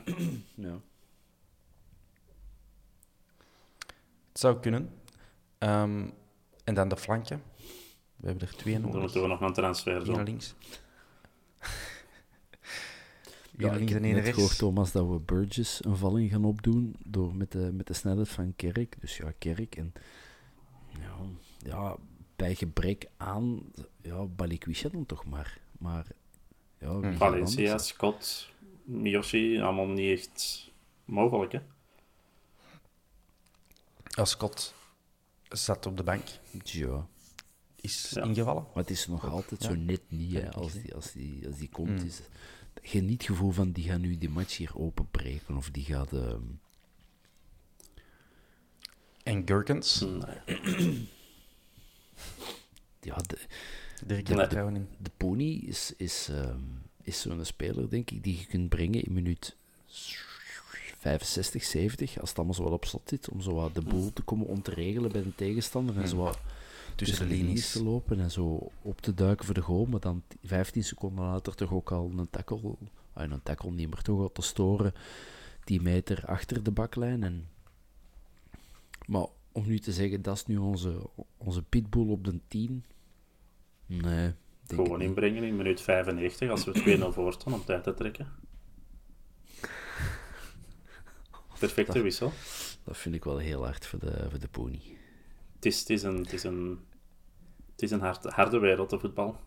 [0.55, 0.80] ja.
[4.30, 4.89] Het zou kunnen.
[5.57, 6.05] Ehm,
[6.63, 7.43] en dan de flanken.
[8.15, 9.01] We hebben er twee Dan nodig.
[9.01, 10.15] moeten we nog een transfer doen.
[10.15, 10.53] naar links.
[13.58, 17.51] Ja, ik heb net gehoord, Thomas, dat we Burgess een valling gaan opdoen door met,
[17.51, 18.95] de, met de snelheid van Kerk.
[19.01, 19.76] Dus ja, Kerk.
[19.76, 19.93] En
[20.99, 21.16] ja,
[21.58, 21.95] ja
[22.36, 23.62] bij gebrek aan
[24.01, 25.60] ja, Balikwisha dan toch maar.
[25.78, 26.05] Maar
[26.80, 27.78] ja, Valencia?
[27.78, 28.49] Scott,
[28.84, 30.70] Miyoshi, allemaal niet echt
[31.05, 31.60] mogelijk, hè.
[34.14, 34.74] Als Scott
[35.49, 36.24] zat op de bank,
[36.64, 37.08] Ja,
[37.88, 38.24] is Ja.
[38.24, 38.64] ingevallen.
[38.74, 39.70] maar het is nog altijd Ja.
[39.70, 40.34] zo net niet.
[40.34, 42.06] Hè, als, die, als, die, als die komt, Mm.
[42.06, 42.20] is
[42.82, 45.58] je niet het gevoel van die gaan nu die match hier openbreken.
[45.58, 46.14] Of die gaat...
[46.14, 46.42] ehm,
[49.24, 50.20] En Gurkens, Nee.
[53.02, 53.38] ja, de,
[54.06, 54.88] Dirk in.
[54.98, 56.60] De pony is, is, ehm,
[57.04, 59.56] is zo'n speler, denk ik, die je kunt brengen in minuut
[61.00, 64.14] 65, 70, als het allemaal zo wat op slot zit, om zo wat de boel
[64.14, 66.40] te komen ontregelen bij de tegenstander en zo wat
[66.98, 70.24] tussen de linies te lopen en zo op te duiken voor de goal, maar dan
[70.43, 72.76] 15 seconden later toch ook al een tackle,
[73.14, 74.93] ah, een tackle niet, maar toch al te storen,
[75.64, 77.24] 10 meter achter de baklijn.
[77.24, 77.48] En...
[79.06, 82.84] Maar om nu te zeggen, dat is nu onze, onze pitbull op de 10,
[83.86, 84.02] nee.
[84.02, 84.36] denk
[84.68, 85.08] ik Gewoon niet.
[85.08, 88.28] inbrengen in minuut 95, als we 2-0 voor staan, om tijd te trekken.
[91.60, 92.32] Perfecte wissel.
[92.84, 94.97] Dat vind ik wel heel hard voor de, voor de pony.
[95.58, 96.86] Het is, het is een, het is een,
[97.72, 99.39] het is een hard, harde wereld, de voetbal.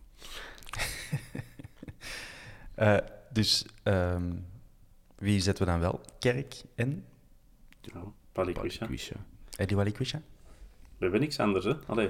[2.75, 2.97] Eh,
[3.33, 4.33] dus ehm,
[5.15, 6.01] wie zetten we dan wel?
[6.19, 7.05] Kerk en
[7.81, 8.01] Ja,
[8.31, 8.85] Palikwisha.
[8.85, 9.15] Quisha.
[9.57, 10.21] Eddie Walikwisha?
[10.97, 11.73] We hebben niks anders, hè.
[11.87, 12.09] Allee.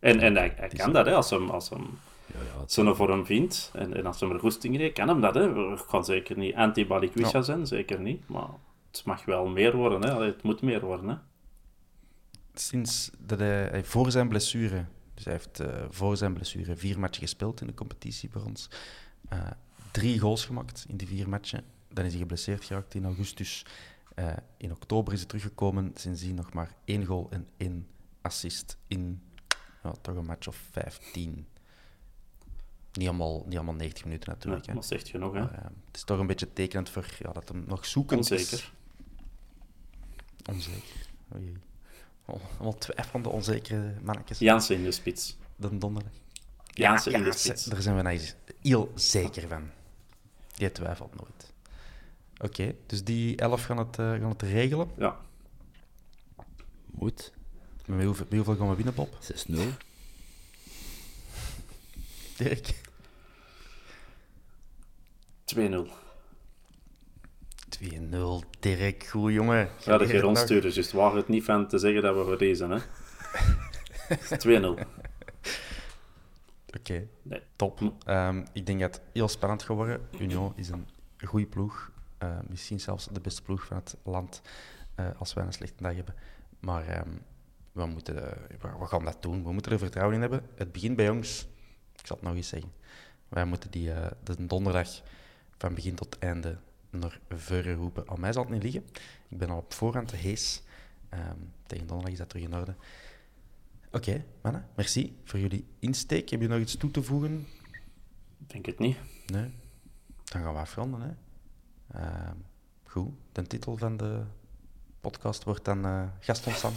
[0.00, 3.26] En, en hij, hij kan dat, hè, als hem, als hem Ja, ja, zo'n vorm
[3.26, 3.70] vindt.
[3.74, 5.52] En, en als hem er goesting in kan hem dat, hè.
[5.52, 7.44] We gaan zeker niet anti-Balikwisha Ja.
[7.44, 8.28] zijn, zeker niet.
[8.28, 8.48] Maar
[8.90, 10.12] het mag wel meer worden, hè.
[10.12, 11.16] Allee, het moet meer worden, hè.
[12.54, 14.84] Sinds dat hij, hij voor zijn blessure,
[15.14, 18.68] dus hij heeft eh, voor zijn blessure vier matchen gespeeld in de competitie voor ons.
[19.28, 19.50] Eh,
[19.90, 21.64] drie goals gemaakt in die vier matchen.
[21.88, 23.64] Dan is hij geblesseerd geraakt in augustus.
[24.14, 25.90] Eh, in oktober is hij teruggekomen.
[25.94, 27.86] Sindsdien nog maar één goal en één
[28.20, 29.22] assist in
[30.00, 31.46] toch een match of 15.
[32.92, 34.74] Niet allemaal, niet allemaal 90 minuten natuurlijk.
[34.74, 35.40] dat zegt genoeg, hè.
[35.40, 38.40] Maar, eh, het is toch een beetje tekenend voor ja, dat hem nog zoekend is.
[38.40, 38.72] Onzeker.
[40.50, 41.10] Onzeker.
[42.24, 44.38] Allemaal twijfelende, onzekere mannetjes.
[44.38, 45.36] Jansen in de spits.
[45.56, 46.12] De donderdag.
[46.66, 47.64] Jansen in de spits.
[47.64, 49.70] daar zijn we nou eens heel zeker van.
[50.54, 51.52] Die twijfelt nooit.
[52.38, 54.90] Oké, dus die elf gaan het, eh, gaan het regelen.
[54.98, 55.16] Ja,
[56.86, 57.32] Moet.
[57.86, 59.18] Met hoeveel, met hoeveel gaan we winnen, Bob?
[59.20, 59.58] 6-0.
[62.36, 62.80] Dirk?
[65.44, 66.00] 2-0.
[67.84, 69.04] 2-0, Dirk.
[69.06, 69.68] Goed, jongen.
[69.84, 70.22] Ja, dat je nog.
[70.22, 72.78] rondsturen, dus waag het niet van te zeggen dat we verliezen, hè.
[74.80, 74.86] 2-0.
[76.78, 77.42] Oké, Nee.
[77.56, 77.92] top.
[78.04, 80.00] Ehm, ik denk dat het heel spannend gaat worden.
[80.20, 80.86] Union is een
[81.24, 81.90] goede ploeg.
[82.18, 84.42] Eh, misschien zelfs de beste ploeg van het land
[84.94, 86.14] eh, als wij een slechte dag hebben.
[86.60, 87.08] Maar ehm,
[87.72, 89.44] we, moeten, eh, we, we gaan dat doen.
[89.44, 90.42] We moeten er vertrouwen in hebben.
[90.54, 91.48] Het begint bij ons.
[91.96, 92.72] Ik zal het nog eens zeggen.
[93.28, 94.88] Wij moeten die eh, de donderdag
[95.58, 96.56] van begin tot einde
[96.92, 98.08] naar voren roepen.
[98.08, 98.84] Aan mij zal het niet liggen.
[99.28, 100.62] Ik ben al op voorhand te hees.
[101.08, 101.36] Ehm,
[101.66, 102.74] tegen donderdag is dat terug in orde.
[103.90, 106.28] Oké, mannen, merci voor jullie insteek.
[106.28, 107.46] Heb je nog iets toe te voegen?
[108.38, 108.96] Ik denk het niet.
[109.26, 109.50] Nee?
[110.24, 111.00] Dan gaan we afronden.
[111.00, 111.10] Hè?
[111.98, 112.36] Ehm,
[112.84, 114.22] goed, de titel van de
[115.00, 116.72] podcast wordt dan uh, Gaston San.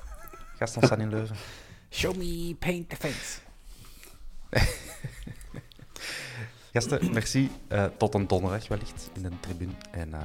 [0.58, 1.36] Gaston San in Leuven.
[1.90, 3.40] Show me paint the fence.
[6.72, 7.50] Gasten, merci.
[7.68, 9.72] Uh, tot een donderdag wellicht in de tribune.
[9.90, 10.24] En uh,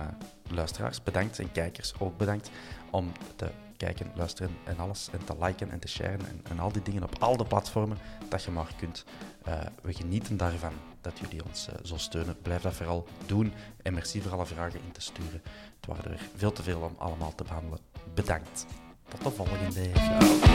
[0.50, 1.40] luisteraars, bedankt.
[1.40, 2.50] En kijkers ook bedankt
[2.92, 5.10] om te kijken, luisteren en alles.
[5.12, 7.98] En te liken en te sharen en, en al die dingen op al de platformen
[8.30, 9.06] dat je maar kunt.
[9.48, 12.42] Uh, we genieten daarvan dat jullie ons zo steunen.
[12.42, 13.54] Blijf dat vooral doen.
[13.82, 15.42] En merci voor alle vragen in te sturen.
[15.76, 17.80] Het waren er veel te veel om allemaal te behandelen.
[18.14, 18.66] Bedankt.
[19.08, 19.82] Tot de volgende.
[19.82, 20.55] Even